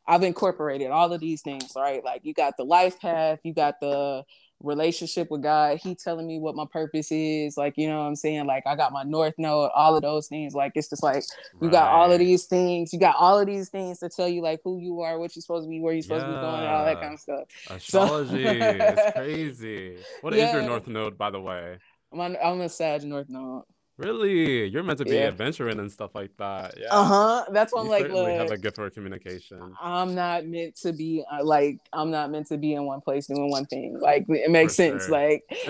[0.08, 3.76] i've incorporated all of these things right like you got the life path you got
[3.80, 4.24] the
[4.64, 7.57] relationship with God, He telling me what my purpose is.
[7.57, 8.45] Like, you know what I'm saying?
[8.45, 10.53] Like, I got my North Node, all of those things.
[10.53, 11.24] Like, it's just like
[11.62, 11.72] you right.
[11.72, 12.93] got all of these things.
[12.93, 15.41] You got all of these things to tell you like who you are, what you're
[15.41, 16.32] supposed to be, where you're supposed yeah.
[16.32, 17.43] to be going, and all that kind of stuff.
[17.70, 18.49] Astrology so...
[18.49, 19.97] is crazy.
[20.22, 20.47] What yeah.
[20.47, 21.78] is your North Node, by the way?
[22.14, 23.64] I'm, I'm a Sag North Node.
[24.02, 24.68] Really?
[24.68, 25.28] You're meant to be yeah.
[25.28, 26.76] adventuring and stuff like that.
[26.80, 26.88] Yeah.
[26.91, 27.45] Uh huh.
[27.52, 28.10] That's what I'm like.
[28.10, 29.74] Look, have a gift for communication.
[29.82, 33.28] I'm not meant to be uh, like I'm not meant to be in one place
[33.28, 33.99] doing one thing.
[33.99, 35.06] Like it makes for sense.
[35.06, 35.12] Sure.
[35.12, 35.43] Like,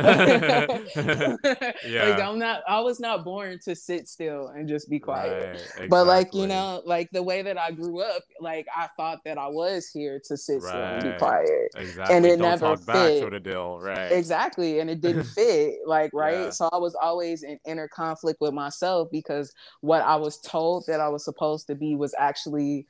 [1.85, 2.09] yeah.
[2.09, 2.63] Like I'm not.
[2.67, 5.31] I was not born to sit still and just be quiet.
[5.31, 5.55] Right.
[5.55, 5.87] Exactly.
[5.87, 9.37] But like you know, like the way that I grew up, like I thought that
[9.37, 10.69] I was here to sit right.
[10.69, 11.71] still and be quiet.
[11.75, 12.15] Exactly.
[12.15, 12.85] And it Don't never fit.
[12.87, 13.79] Back, sort of deal.
[13.79, 14.11] Right.
[14.11, 14.79] Exactly.
[14.79, 15.79] And it didn't fit.
[15.85, 16.45] Like right.
[16.45, 16.49] Yeah.
[16.51, 20.85] So I was always in inner conflict conflict with myself because what I was told
[20.87, 22.87] that I was supposed to be was actually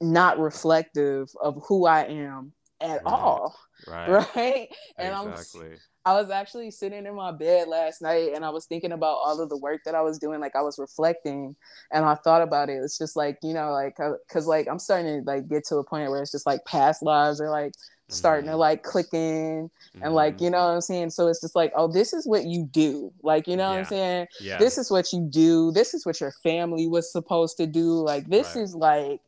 [0.00, 3.12] not reflective of who I am at right.
[3.12, 3.56] all.
[3.86, 4.08] Right.
[4.36, 4.68] Right.
[4.98, 5.70] And exactly.
[5.70, 9.18] I'm I was actually sitting in my bed last night and I was thinking about
[9.22, 10.40] all of the work that I was doing.
[10.40, 11.54] Like I was reflecting
[11.92, 12.80] and I thought about it.
[12.82, 15.76] It's just like, you know, like, uh, cause like I'm starting to like get to
[15.76, 17.72] a point where it's just like past lives or like
[18.08, 18.52] starting mm-hmm.
[18.52, 20.12] to like click in and mm-hmm.
[20.12, 21.10] like, you know what I'm saying?
[21.10, 23.12] So it's just like, oh, this is what you do.
[23.22, 23.70] Like, you know yeah.
[23.70, 24.26] what I'm saying?
[24.40, 24.58] Yeah.
[24.58, 25.70] This is what you do.
[25.72, 27.92] This is what your family was supposed to do.
[27.92, 28.62] Like, this right.
[28.62, 29.20] is like,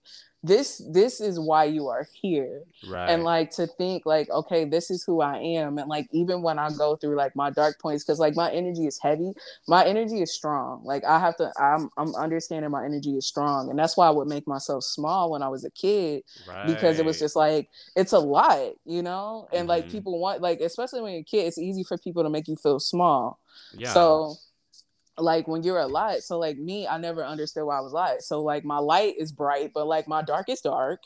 [0.43, 2.63] this this is why you are here.
[2.89, 3.11] Right.
[3.11, 5.79] and like to think like okay this is who i am.
[5.79, 8.87] And like even when i go through like my dark points because like my energy
[8.87, 9.33] is heavy
[9.69, 10.83] my energy is strong.
[10.85, 13.69] Like i have to i'm i'm understanding my energy is strong.
[13.71, 16.67] And that's why i would make myself small when i was a kid right.
[16.67, 19.47] because it was just like it's a lot you know?
[19.53, 19.69] And mm-hmm.
[19.69, 22.49] like people want like especially when you're a kid it's easy for people to make
[22.49, 23.39] you feel small.
[23.77, 23.93] Yeah.
[23.93, 24.37] So
[25.23, 28.23] like when you're a light so like me i never understood why i was light
[28.23, 31.01] so like my light is bright but like my dark is dark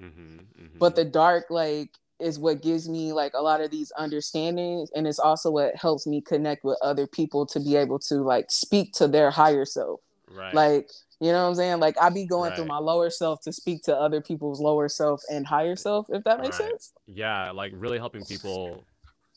[0.00, 0.78] mm-hmm, mm-hmm.
[0.78, 1.90] but the dark like
[2.20, 6.06] is what gives me like a lot of these understandings and it's also what helps
[6.06, 10.00] me connect with other people to be able to like speak to their higher self
[10.28, 10.90] right like
[11.20, 12.56] you know what i'm saying like i be going right.
[12.56, 16.22] through my lower self to speak to other people's lower self and higher self if
[16.24, 16.70] that makes right.
[16.70, 18.84] sense yeah like really helping people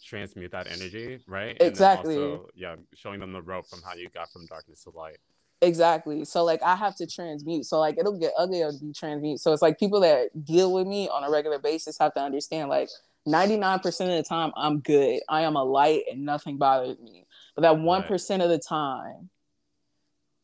[0.04, 1.58] transmute that energy, right?
[1.60, 2.18] Exactly.
[2.18, 5.18] Also, yeah, showing them the rope from how you got from darkness to light.
[5.62, 6.26] Exactly.
[6.26, 7.66] So like I have to transmute.
[7.66, 9.40] So like it'll get ugly to be transmute.
[9.40, 12.70] So it's like people that deal with me on a regular basis have to understand
[12.70, 12.90] like
[13.28, 15.22] 99% of the time I'm good.
[15.30, 17.26] I am a light and nothing bothers me.
[17.56, 18.42] But that 1% right.
[18.42, 19.30] of the time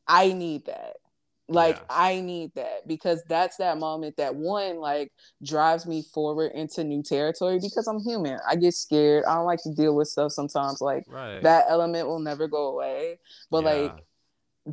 [0.07, 0.95] I need that
[1.50, 5.12] like i need that because that's that moment that one like
[5.43, 8.39] drives me forward into new territory because i'm human.
[8.47, 9.26] I get scared.
[9.26, 11.41] I don't like to deal with stuff sometimes like right.
[11.43, 13.20] that element will never go away.
[13.50, 13.70] But yeah.
[13.70, 14.06] like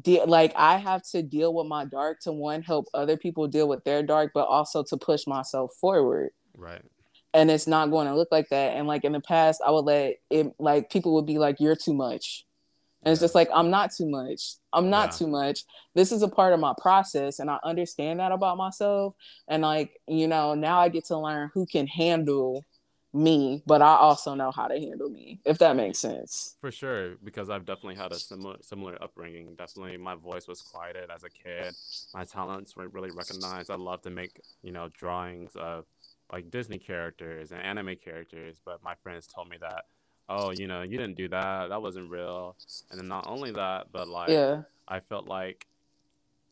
[0.03, 3.69] de- like i have to deal with my dark to one help other people deal
[3.69, 6.31] with their dark but also to push myself forward.
[6.57, 6.83] Right.
[7.35, 8.77] And it's not going to look like that.
[8.77, 11.77] And like in the past i would let it like people would be like you're
[11.77, 12.45] too much
[13.07, 14.57] and it's just like, I'm not too much.
[14.73, 15.19] I'm not yeah.
[15.19, 15.61] too much.
[15.95, 17.39] This is a part of my process.
[17.39, 19.15] And I understand that about myself.
[19.47, 22.65] And like, you know, now I get to learn who can handle
[23.15, 26.57] me, but I also know how to handle me, if that makes sense.
[26.61, 29.55] For sure, because I've definitely had a similar similar upbringing.
[29.55, 31.75] Definitely, my voice was quieted as a kid.
[32.13, 33.71] My talents were really recognized.
[33.71, 35.87] I love to make you know drawings of
[36.33, 39.85] like Disney characters and anime characters, but my friends told me that
[40.29, 41.69] oh, you know, you didn't do that.
[41.69, 42.57] That wasn't real.
[42.91, 44.63] And then not only that, but like, yeah.
[44.89, 45.67] I felt like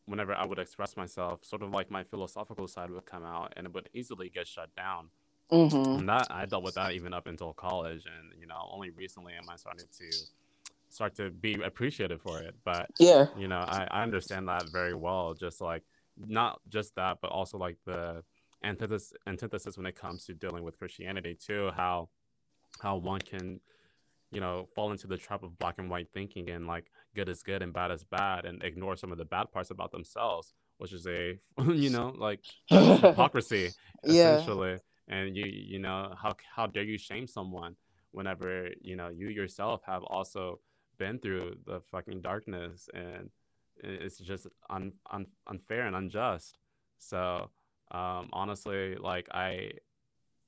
[0.07, 3.66] whenever I would express myself, sort of like my philosophical side would come out and
[3.66, 5.09] it would easily get shut down.
[5.51, 6.01] Mm-hmm.
[6.01, 8.05] And that I dealt with that even up until college.
[8.07, 10.05] And, you know, only recently am I starting to
[10.89, 12.55] start to be appreciative for it.
[12.64, 15.35] But, yeah, you know, I, I understand that very well.
[15.35, 15.83] Just like,
[16.16, 18.22] not just that, but also like the
[18.63, 22.09] antithesis, antithesis when it comes to dealing with Christianity too, how
[22.80, 23.61] how one can
[24.30, 27.42] you know fall into the trap of black and white thinking and like good is
[27.42, 30.92] good and bad is bad and ignore some of the bad parts about themselves which
[30.92, 31.38] is a
[31.72, 33.71] you know like hypocrisy
[34.05, 35.17] essentially yeah.
[35.17, 37.76] and you you know how how dare you shame someone
[38.11, 40.59] whenever you know you yourself have also
[40.99, 43.30] been through the fucking darkness and
[43.83, 46.59] it's just un, un, unfair and unjust
[46.99, 47.51] so
[47.91, 49.71] um honestly like i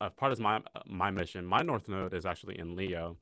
[0.01, 1.45] a part of my my mission.
[1.45, 3.17] My North Node is actually in Leo.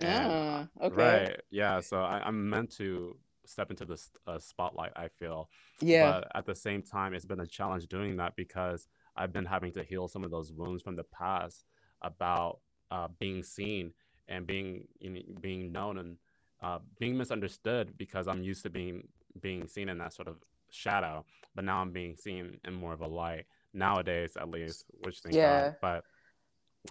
[0.00, 0.94] And, ah, okay.
[0.94, 1.40] Right.
[1.50, 1.80] Yeah.
[1.80, 4.92] So I, am meant to step into this uh, spotlight.
[4.96, 5.48] I feel.
[5.80, 6.10] Yeah.
[6.10, 8.86] But at the same time, it's been a challenge doing that because
[9.16, 11.64] I've been having to heal some of those wounds from the past
[12.00, 13.92] about uh, being seen
[14.28, 16.16] and being you know, being known and
[16.62, 19.08] uh, being misunderstood because I'm used to being
[19.40, 20.36] being seen in that sort of
[20.70, 21.24] shadow,
[21.54, 24.84] but now I'm being seen in more of a light nowadays, at least.
[25.00, 25.72] Which yeah.
[25.80, 26.04] But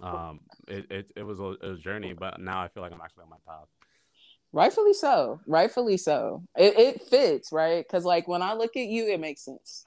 [0.02, 3.24] um it, it, it was a, a, journey but now i feel like i'm actually
[3.24, 3.68] on my path
[4.54, 5.40] rightfully so.
[5.48, 6.44] Rightfully so.
[6.56, 7.86] It, it fits right?
[7.86, 9.86] Because like when i look at you it makes sense.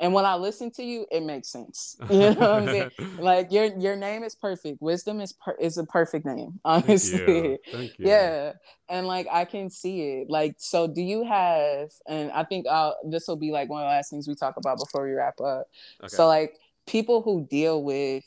[0.00, 1.96] And when i listen to you it makes sense.
[2.10, 2.90] You know what i'm saying?
[3.18, 4.80] Like your your name is perfect.
[4.80, 7.58] Wisdom is per- is a perfect name honestly Thank you.
[7.72, 8.08] Thank you.
[8.08, 8.52] yeah.
[8.88, 10.30] And like i can see it.
[10.30, 13.86] Like so do you have and i think I'll, this will be like one of
[13.86, 15.68] the last things we talk about before we wrap up.
[16.02, 16.14] Okay.
[16.14, 18.24] so like people who deal with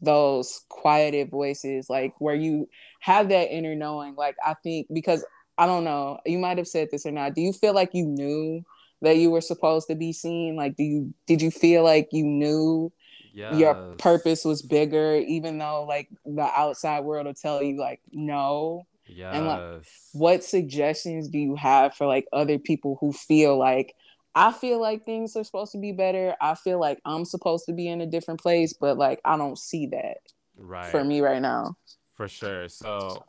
[0.00, 2.68] those quieted voices, like where you
[3.00, 4.14] have that inner knowing.
[4.14, 5.24] Like I think because
[5.56, 7.34] I don't know, you might have said this or not.
[7.34, 8.64] Do you feel like you knew
[9.02, 10.56] that you were supposed to be seen?
[10.56, 12.92] Like do you did you feel like you knew
[13.32, 13.56] yes.
[13.56, 18.86] your purpose was bigger, even though like the outside world will tell you like no?
[19.06, 19.34] Yes.
[19.34, 23.94] And like what suggestions do you have for like other people who feel like
[24.38, 26.36] I feel like things are supposed to be better.
[26.40, 29.58] I feel like I'm supposed to be in a different place, but like I don't
[29.58, 30.18] see that
[30.56, 31.76] right for me right now.
[32.14, 32.68] For sure.
[32.68, 33.24] So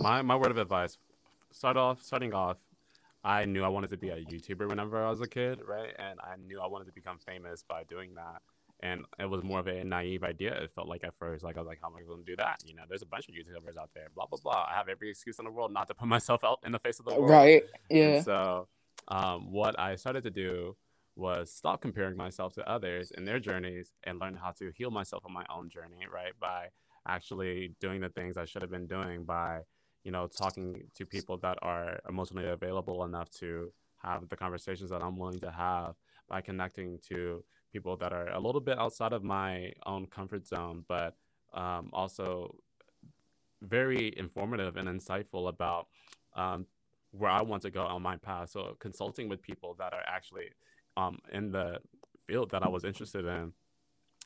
[0.00, 0.98] my my word of advice:
[1.50, 2.56] start off, starting off.
[3.22, 5.94] I knew I wanted to be a YouTuber whenever I was a kid, right?
[5.98, 8.40] And I knew I wanted to become famous by doing that
[8.82, 10.54] and it was more of a naive idea.
[10.54, 12.36] It felt like at first, like I was like, how am I going to do
[12.36, 12.62] that?
[12.64, 14.66] You know, there's a bunch of YouTubers out there, blah blah blah.
[14.70, 16.98] I have every excuse in the world not to put myself out in the face
[16.98, 17.30] of the world.
[17.30, 17.62] Right.
[17.90, 18.04] Yeah.
[18.04, 18.68] And so,
[19.10, 20.76] um, what I started to do
[21.16, 25.24] was stop comparing myself to others in their journeys and learn how to heal myself
[25.26, 26.32] on my own journey, right?
[26.40, 26.68] By
[27.06, 29.60] actually doing the things I should have been doing by,
[30.04, 35.02] you know, talking to people that are emotionally available enough to have the conversations that
[35.02, 35.94] I'm willing to have
[36.28, 40.84] by connecting to people that are a little bit outside of my own comfort zone,
[40.88, 41.16] but
[41.52, 42.54] um, also
[43.62, 45.88] very informative and insightful about
[46.34, 46.66] um,
[47.12, 48.50] where I want to go on my path.
[48.50, 50.50] So consulting with people that are actually
[50.96, 51.78] um, in the
[52.26, 53.52] field that I was interested in,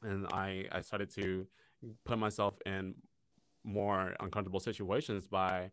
[0.03, 1.47] and I I started to
[2.05, 2.95] put myself in
[3.65, 5.71] more uncomfortable situations by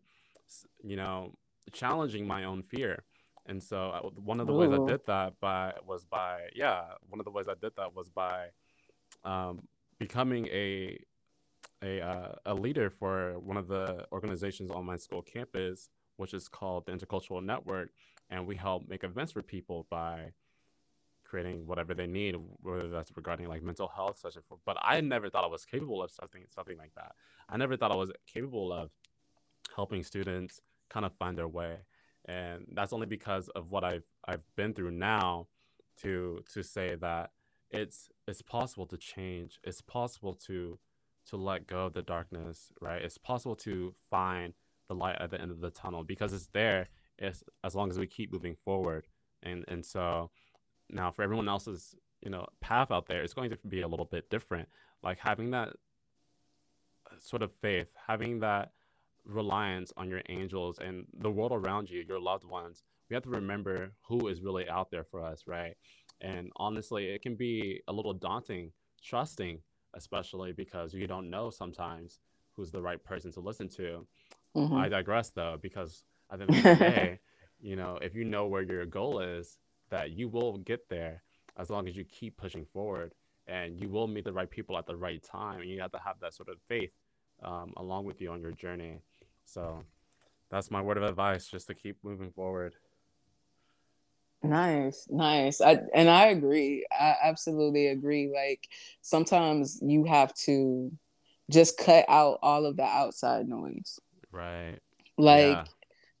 [0.82, 1.34] you know
[1.72, 3.04] challenging my own fear
[3.46, 4.58] and so uh, one of the Ooh.
[4.58, 7.94] ways I did that by was by yeah, one of the ways I did that
[7.94, 8.48] was by
[9.24, 9.60] um,
[9.98, 10.98] becoming a
[11.82, 16.48] a uh, a leader for one of the organizations on my school campus, which is
[16.48, 17.90] called the Intercultural Network,
[18.30, 20.32] and we help make events for people by
[21.24, 24.58] creating whatever they need, whether that's regarding like mental health, such and as.
[24.66, 27.12] But I never thought I was capable of something something like that.
[27.48, 28.90] I never thought I was capable of
[29.74, 30.60] helping students
[30.90, 31.78] kind of find their way
[32.26, 35.48] and that's only because of what I've I've been through now
[36.02, 37.30] to to say that
[37.70, 40.78] it's it's possible to change it's possible to
[41.26, 44.54] to let go of the darkness right it's possible to find
[44.88, 46.88] the light at the end of the tunnel because it's there
[47.18, 49.06] it's, as long as we keep moving forward
[49.42, 50.30] and and so
[50.90, 54.06] now for everyone else's you know path out there it's going to be a little
[54.06, 54.68] bit different
[55.02, 55.70] like having that
[57.18, 58.72] sort of faith having that
[59.24, 62.82] reliance on your angels and the world around you, your loved ones.
[63.08, 65.74] We have to remember who is really out there for us, right?
[66.20, 68.72] And honestly, it can be a little daunting,
[69.04, 69.60] trusting,
[69.94, 72.20] especially because you don't know sometimes
[72.54, 74.06] who's the right person to listen to.
[74.56, 74.76] Mm-hmm.
[74.76, 77.20] I digress though, because at the end of the day,
[77.60, 79.56] you know, if you know where your goal is,
[79.90, 81.22] that you will get there
[81.58, 83.14] as long as you keep pushing forward
[83.46, 85.60] and you will meet the right people at the right time.
[85.60, 86.92] And you have to have that sort of faith
[87.42, 89.00] um, along with you on your journey.
[89.44, 89.84] So
[90.50, 92.74] that's my word of advice just to keep moving forward.
[94.42, 95.60] Nice, nice.
[95.60, 96.84] I and I agree.
[96.90, 98.32] I absolutely agree.
[98.34, 98.68] Like
[99.00, 100.90] sometimes you have to
[101.48, 104.00] just cut out all of the outside noise.
[104.32, 104.78] Right.
[105.18, 105.68] Like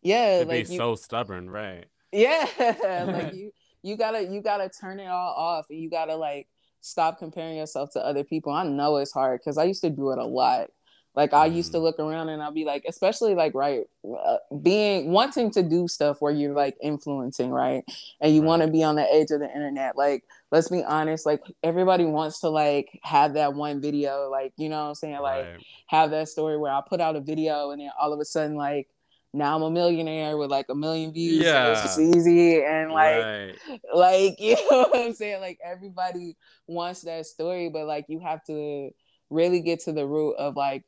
[0.02, 1.86] yeah, yeah like be you, so stubborn, right?
[2.12, 2.46] Yeah.
[3.08, 3.52] like you
[3.82, 6.46] you gotta you gotta turn it all off and you gotta like
[6.80, 8.52] stop comparing yourself to other people.
[8.52, 10.68] I know it's hard because I used to do it a lot.
[11.14, 11.82] Like I used to mm.
[11.82, 16.22] look around and I'll be like, especially like right, uh, being wanting to do stuff
[16.22, 17.84] where you're like influencing, right,
[18.20, 18.46] and you right.
[18.46, 19.96] want to be on the edge of the internet.
[19.96, 24.70] Like, let's be honest, like everybody wants to like have that one video, like you
[24.70, 25.66] know what I'm saying, like right.
[25.86, 28.56] have that story where I put out a video and then all of a sudden
[28.56, 28.88] like
[29.34, 31.42] now I'm a millionaire with like a million views.
[31.42, 31.72] Yeah.
[31.72, 32.62] it's just easy.
[32.62, 33.54] And like, right.
[33.94, 35.40] like, you know what I'm saying?
[35.40, 36.36] Like everybody
[36.66, 38.90] wants that story, but like you have to
[39.30, 40.84] really get to the root of like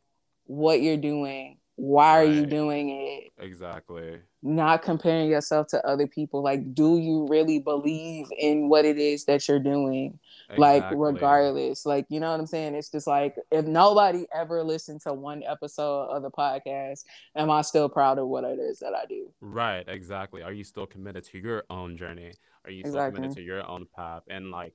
[0.46, 2.28] what you're doing why right.
[2.28, 4.20] are you doing it exactly.
[4.42, 6.40] not comparing yourself to other people.
[6.42, 10.18] Like do you really believe in what it is that you're doing?
[10.50, 10.58] Exactly.
[10.58, 12.74] like regardless like you know what i'm saying?
[12.74, 17.04] It's just like if nobody ever listened to one episode of the podcast
[17.34, 19.32] am i still proud of what it is that i do?
[19.40, 20.42] Right exactly.
[20.42, 22.32] Are you still committed to your own journey?
[22.64, 23.16] Are you still exactly.
[23.16, 24.22] committed to your own path?
[24.28, 24.74] And like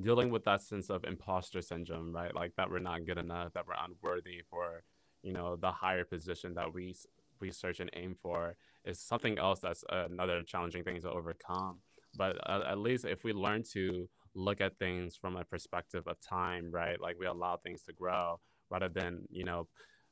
[0.00, 2.34] dealing with that sense of imposter syndrome right?
[2.34, 4.82] Like that we're not good enough that we're unworthy for
[5.22, 6.94] you know the higher position that we
[7.40, 11.78] we search and aim for is something else that's another challenging thing to overcome.
[12.16, 16.20] But uh, at least if we learn to look at things from a perspective of
[16.20, 17.00] time right?
[17.00, 18.40] Like we allow things to grow
[18.70, 19.68] rather than you know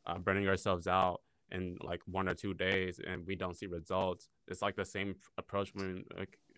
[0.06, 1.20] uh, burning ourselves out
[1.52, 4.28] in like one or two days and we don't see results.
[4.48, 6.04] It's like the same approach when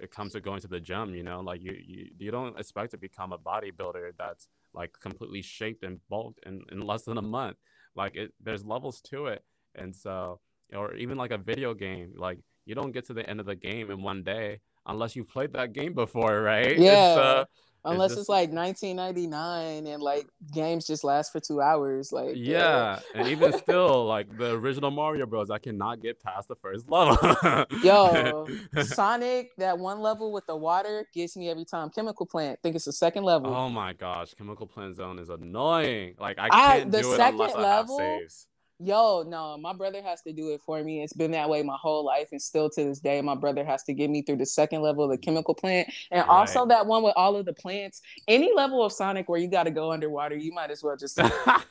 [0.01, 1.41] it comes to going to the gym you know?
[1.41, 5.99] Like you you, you don't expect to become a bodybuilder that's like completely shaped and
[6.09, 7.57] bulked in, in less than a month
[7.99, 9.43] like it, there's levels to it,
[9.75, 10.41] and so
[10.75, 13.57] or even like a video game, like you don't get to the end of the
[13.57, 16.79] game in one day unless you played that game before, right?
[16.89, 17.45] Yeah.
[17.85, 22.33] Unless it's, just, it's, like 1999 and like games just last for two hours, like
[22.35, 26.91] yeah, and even still, like the original Mario Bros, I cannot get past the first
[26.91, 27.17] level.
[27.83, 28.47] Yo,
[28.83, 31.89] Sonic, that one level with the water gets me every time.
[31.91, 33.55] Chemical Plant, I think it's the second level.
[33.55, 36.17] Oh my gosh, Chemical Plant Zone is annoying.
[36.19, 38.48] Like I can't I, the do it second unless level, I have saves
[38.81, 41.03] Yo, no, my brother has to do it for me.
[41.03, 43.83] It's been that way my whole life, and still to this day, my brother has
[43.85, 46.29] to get me through the second level of the chemical plant, and right.
[46.29, 48.01] also that one with all of the plants.
[48.29, 51.21] Any level of Sonic where you got to go underwater, you might as well just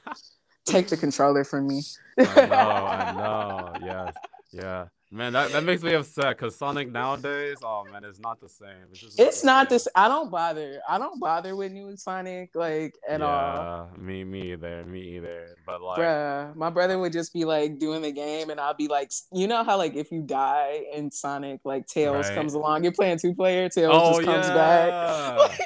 [0.66, 1.82] take the controller from me.
[2.20, 3.12] I know, I
[3.82, 3.86] know.
[3.86, 4.14] Yes,
[4.52, 4.86] yeah.
[5.10, 8.68] Man, that, that makes me upset because Sonic nowadays, oh man, it's not the same.
[8.92, 9.88] It's, it's not this.
[9.96, 10.82] I don't bother.
[10.88, 13.90] I don't bother with new Sonic like at yeah, all.
[13.98, 14.84] Me, me either.
[14.84, 15.56] Me either.
[15.66, 18.90] But like, Bruh, my brother would just be like doing the game, and I'll be
[18.90, 22.36] like, you know how like if you die in Sonic, like Tails right.
[22.36, 22.84] comes along.
[22.84, 25.38] You're playing two player, Tails oh, just comes yeah.
[25.38, 25.60] back.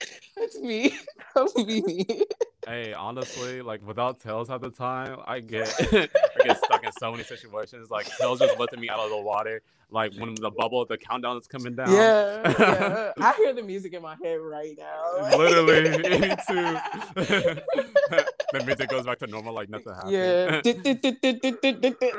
[0.36, 0.92] That's me.
[1.66, 2.24] Be me
[2.68, 6.08] hey, honestly, like without Tails at the time, I get I
[6.44, 7.90] get stuck in so many situations.
[7.90, 11.38] Like Tails just lifting me out of the water, like when the bubble, the countdown
[11.38, 11.92] is coming down.
[11.92, 13.12] Yeah, yeah.
[13.20, 15.36] I hear the music in my head right now.
[15.36, 16.78] Literally, me too.
[18.52, 20.12] the music goes back to normal, like nothing happened.
[20.12, 20.60] Yeah,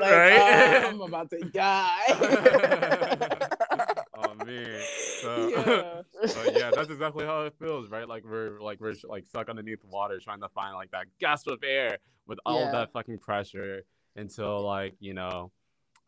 [0.00, 0.82] right?
[0.84, 3.86] Oh, I'm about to die
[4.46, 4.80] man.
[5.20, 5.48] So,
[6.22, 6.26] yeah.
[6.28, 8.08] so yeah, that's exactly how it feels, right?
[8.08, 11.62] Like we're like we're like stuck underneath water trying to find like that gasp of
[11.62, 12.70] air with all yeah.
[12.70, 13.82] that fucking pressure
[14.16, 15.52] until like you know,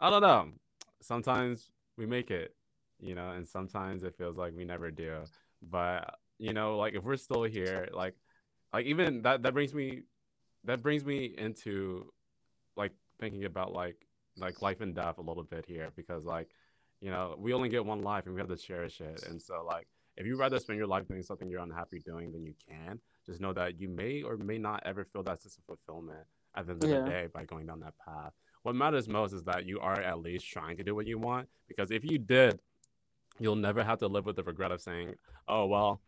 [0.01, 0.49] I don't know.
[1.03, 2.55] Sometimes we make it,
[3.01, 5.25] you know, and sometimes it feels like we never do.
[5.61, 8.15] But you know, like if we're still here, like
[8.73, 10.05] like even that that brings me
[10.65, 12.11] that brings me into
[12.79, 14.07] like thinking about like
[14.39, 16.49] like life and death a little bit here because like
[17.03, 19.25] you know, we only get one life and we have to cherish it.
[19.29, 22.45] And so, like, if you rather spend your life doing something you're unhappy doing, then
[22.45, 23.01] you can.
[23.27, 26.25] Just know that you may or may not ever feel that sense of fulfillment
[26.55, 27.01] at the end of yeah.
[27.01, 28.33] the day by going down that path.
[28.63, 31.49] What matters most is that you are at least trying to do what you want.
[31.67, 32.61] Because if you did,
[33.41, 35.15] you'll never have to live with the regret of saying,
[35.49, 36.01] "Oh well,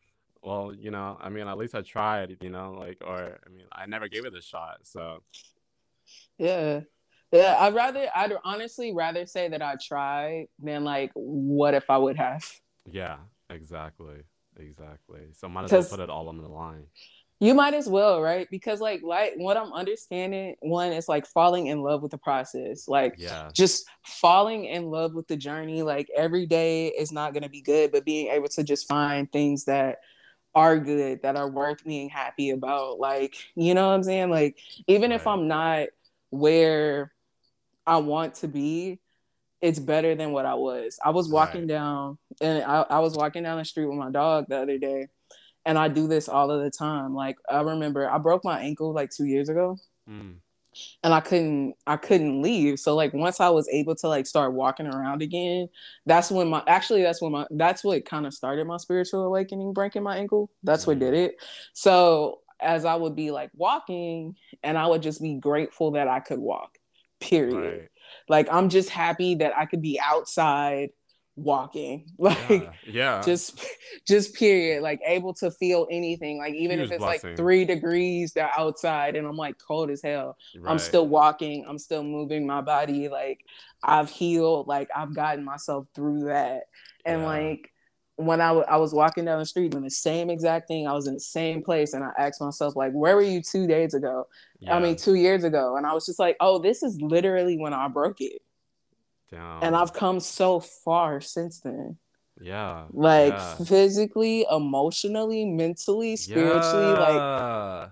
[0.42, 3.66] well, you know, I mean, at least I tried," you know, like, or I mean,
[3.72, 4.78] I never gave it a shot.
[4.84, 5.24] So,
[6.38, 6.82] yeah,
[7.34, 11.98] yeah, I'd rather, I'd honestly rather say that I tried than like, what if I
[11.98, 12.48] would have?
[12.90, 13.16] Yeah,
[13.50, 14.20] exactly,
[14.56, 15.20] exactly.
[15.32, 16.84] So might as well put it all on the line.
[17.40, 18.46] You might as well, right?
[18.50, 22.86] Because like, like what I'm understanding, one is like falling in love with the process,
[22.86, 23.50] like yeah.
[23.52, 25.82] just falling in love with the journey.
[25.82, 29.64] Like every day is not gonna be good, but being able to just find things
[29.64, 29.98] that
[30.54, 33.00] are good that are worth being happy about.
[33.00, 34.30] Like, you know what I'm saying?
[34.30, 34.56] Like,
[34.86, 35.16] even right.
[35.16, 35.88] if I'm not
[36.30, 37.12] where
[37.86, 39.00] I want to be,
[39.60, 40.98] it's better than what I was.
[41.04, 41.68] I was walking right.
[41.68, 45.08] down and I, I was walking down the street with my dog the other day.
[45.64, 47.14] And I do this all of the time.
[47.14, 49.78] Like I remember I broke my ankle like two years ago.
[50.08, 50.36] Mm.
[51.02, 52.78] And I couldn't I couldn't leave.
[52.78, 55.68] So like once I was able to like start walking around again,
[56.04, 59.72] that's when my actually that's when my that's what kind of started my spiritual awakening
[59.72, 60.50] breaking my ankle.
[60.62, 60.88] That's mm.
[60.88, 61.36] what did it.
[61.72, 66.20] So as I would be like walking and I would just be grateful that I
[66.20, 66.78] could walk
[67.20, 67.80] period.
[67.80, 67.88] Right.
[68.28, 70.90] Like I'm just happy that I could be outside
[71.36, 73.60] walking like yeah, yeah, just
[74.06, 77.30] just period like able to feel anything like even Huge if it's blessing.
[77.30, 80.70] like three degrees they're outside and i'm like cold as hell right.
[80.70, 83.40] i'm still walking i'm still moving my body like
[83.82, 86.62] i've healed like i've gotten myself through that
[87.04, 87.26] and yeah.
[87.26, 87.70] like
[88.16, 90.92] when I, w- I was walking down the street doing the same exact thing, I
[90.92, 93.94] was in the same place, and I asked myself, like, where were you two days
[93.94, 94.28] ago?
[94.60, 94.76] Yeah.
[94.76, 97.74] I mean, two years ago, and I was just like, oh, this is literally when
[97.74, 98.40] I broke it.
[99.30, 99.62] Damn.
[99.62, 101.98] And I've come so far since then.
[102.40, 102.86] Yeah.
[102.90, 103.56] Like yeah.
[103.56, 107.80] physically, emotionally, mentally, spiritually, yeah.
[107.80, 107.90] like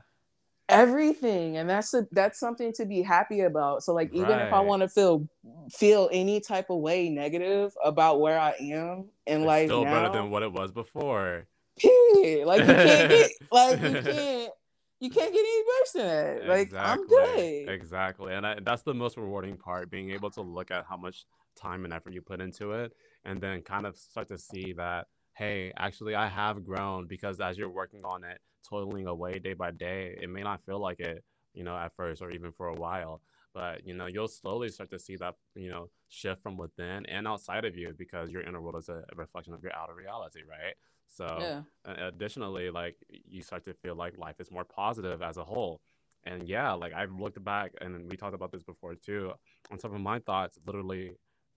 [0.73, 3.82] everything and that's a that's something to be happy about.
[3.82, 4.47] So like even right.
[4.47, 5.28] if i want to feel
[5.70, 10.03] feel any type of way negative about where i am in it's life still now,
[10.03, 11.47] better than what it was before.
[11.78, 12.47] Period.
[12.47, 14.53] Like you can't get like you can't
[15.01, 16.49] you can't get any worse than that.
[16.49, 17.03] Like exactly.
[17.03, 17.69] i'm good.
[17.69, 18.35] Exactly.
[18.35, 21.27] And I, that's the most rewarding part being able to look at how much
[21.57, 22.93] time and effort you put into it
[23.24, 27.56] and then kind of start to see that hey actually i have grown because as
[27.56, 31.24] you're working on it toiling away day by day, it may not feel like it,
[31.54, 33.20] you know, at first or even for a while.
[33.54, 37.28] But you know, you'll slowly start to see that, you know, shift from within and
[37.28, 40.74] outside of you because your inner world is a reflection of your outer reality, right?
[41.09, 41.60] So yeah.
[41.84, 45.82] additionally, like you start to feel like life is more positive as a whole.
[46.24, 49.32] And yeah, like I've looked back and we talked about this before too,
[49.70, 51.12] on some of my thoughts literally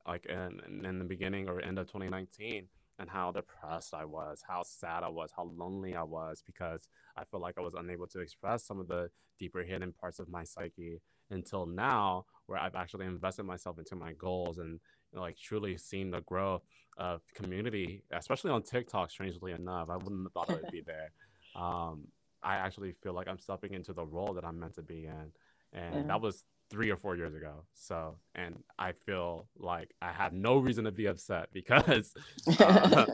[0.06, 2.68] like in, in the beginning or end of 2019
[3.00, 7.24] and how depressed I was, how sad I was, how lonely I was because I
[7.26, 9.10] felt like I was unable to express some of the
[9.40, 14.14] deeper hidden parts of my psyche until now, where I've actually invested myself into my
[14.14, 14.80] goals and
[15.12, 16.64] you know, like truly seen the growth
[16.98, 19.12] of community, especially on TikTok.
[19.12, 21.12] Strangely enough, I wouldn't have thought I would be there.
[21.56, 22.08] Um,
[22.44, 25.32] I actually feel like I'm stepping into the role that I'm meant to be in.
[25.74, 26.04] and yeah.
[26.04, 27.66] that was three or four years ago.
[27.74, 32.14] So, and I feel like I have no reason to be upset because
[32.60, 33.06] uh,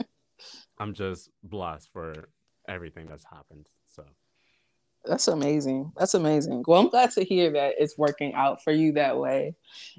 [0.80, 2.30] I'm just blessed for
[2.68, 3.68] everything that's happened.
[3.88, 4.04] So.
[5.04, 5.92] That's amazing.
[5.98, 6.64] That's amazing.
[6.68, 9.56] Well, I'm glad to hear that it's working out for you that way.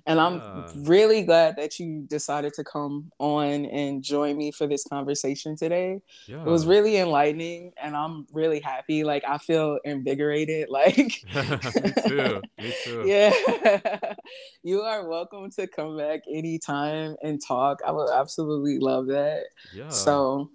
[0.07, 4.69] And I'm uh, really glad that you decided to come on and join me for
[4.69, 6.01] this conversation today.
[6.27, 6.43] Yeah.
[6.43, 9.03] It was really enlightening and I'm really happy.
[9.03, 10.69] Like I feel invigorated.
[10.73, 10.97] Like
[11.35, 12.43] Me too.
[12.59, 13.03] Me too.
[13.07, 14.15] Yeah.
[14.63, 17.81] you are welcome to come back anytime and talk.
[17.87, 19.45] I would absolutely love that.
[19.75, 19.89] Yeah.
[19.89, 20.51] So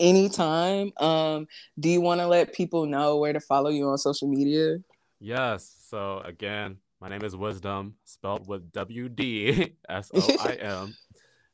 [0.00, 0.92] anytime.
[0.98, 1.46] Um,
[1.78, 4.78] do you want to let people know where to follow you on social media?
[5.20, 5.76] Yes.
[5.88, 10.94] So again, my name is Wisdom, spelled with W D S O I M.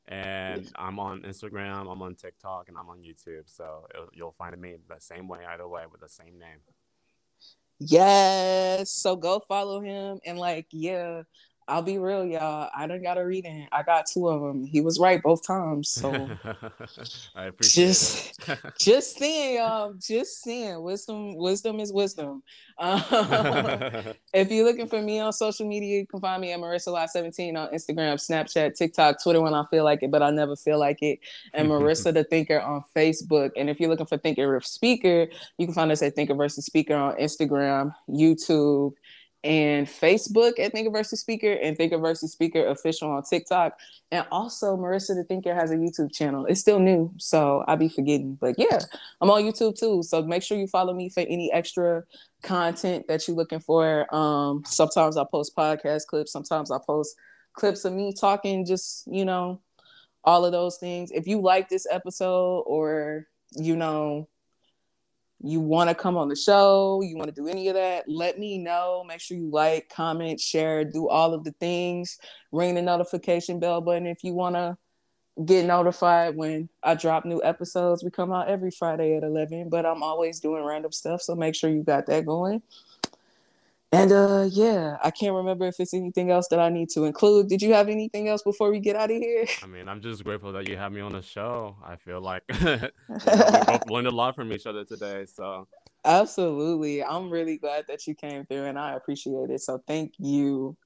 [0.08, 3.42] and I'm on Instagram, I'm on TikTok, and I'm on YouTube.
[3.46, 6.60] So you'll find me the same way, either way, with the same name.
[7.78, 8.90] Yes.
[8.90, 11.22] So go follow him and like, yeah,
[11.68, 12.70] I'll be real, y'all.
[12.76, 13.66] I don't got a reading.
[13.72, 14.64] I got two of them.
[14.64, 15.88] He was right both times.
[15.88, 16.12] So
[17.34, 18.58] I appreciate just, it.
[18.78, 19.94] just saying, y'all.
[19.94, 20.80] Just saying.
[20.80, 22.42] Wisdom, wisdom is wisdom.
[22.78, 23.00] Um,
[24.34, 27.08] if you're looking for me on social media, you can find me at Marissa Lot
[27.08, 30.78] 17 on Instagram, Snapchat, TikTok, Twitter when I feel like it, but I never feel
[30.78, 31.20] like it.
[31.54, 33.52] And Marissa the Thinker on Facebook.
[33.56, 35.26] And if you're looking for Thinker Speaker,
[35.56, 38.92] you can find us at Thinker versus Speaker on Instagram, YouTube
[39.46, 43.78] and Facebook at Thinker versus Speaker and Thinker versus Speaker official on TikTok.
[44.10, 46.46] And also Marissa the Thinker has a YouTube channel.
[46.46, 48.36] It's still new, so I'll be forgetting.
[48.40, 48.80] But yeah,
[49.20, 50.02] I'm on YouTube too.
[50.02, 52.02] So make sure you follow me for any extra
[52.42, 54.12] content that you're looking for.
[54.14, 57.14] Um, sometimes I post podcast clips, sometimes I post
[57.52, 59.60] clips of me talking, just you know,
[60.24, 61.12] all of those things.
[61.12, 64.28] If you like this episode or you know
[65.42, 68.38] you want to come on the show, you want to do any of that, let
[68.38, 69.04] me know.
[69.06, 72.18] Make sure you like, comment, share, do all of the things.
[72.52, 74.76] Ring the notification bell button if you want to
[75.44, 78.02] get notified when I drop new episodes.
[78.02, 81.20] We come out every Friday at 11, but I'm always doing random stuff.
[81.20, 82.62] So make sure you got that going.
[83.92, 87.48] And uh yeah, I can't remember if it's anything else that I need to include.
[87.48, 89.46] Did you have anything else before we get out of here?
[89.62, 91.76] I mean, I'm just grateful that you had me on the show.
[91.84, 92.66] I feel like we
[93.08, 95.26] both learned a lot from each other today.
[95.26, 95.68] So
[96.04, 97.04] absolutely.
[97.04, 99.60] I'm really glad that you came through and I appreciate it.
[99.60, 100.76] So thank you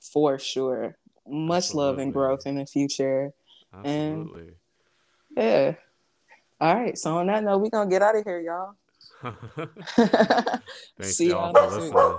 [0.00, 0.96] for sure.
[1.26, 1.86] Much absolutely.
[1.86, 3.32] love and growth in the future.
[3.72, 4.40] Absolutely.
[4.40, 4.56] And
[5.36, 5.74] yeah.
[6.60, 6.98] All right.
[6.98, 8.74] So on that note, we're gonna get out of here, y'all.
[10.98, 12.18] Thanks See y'all for listening.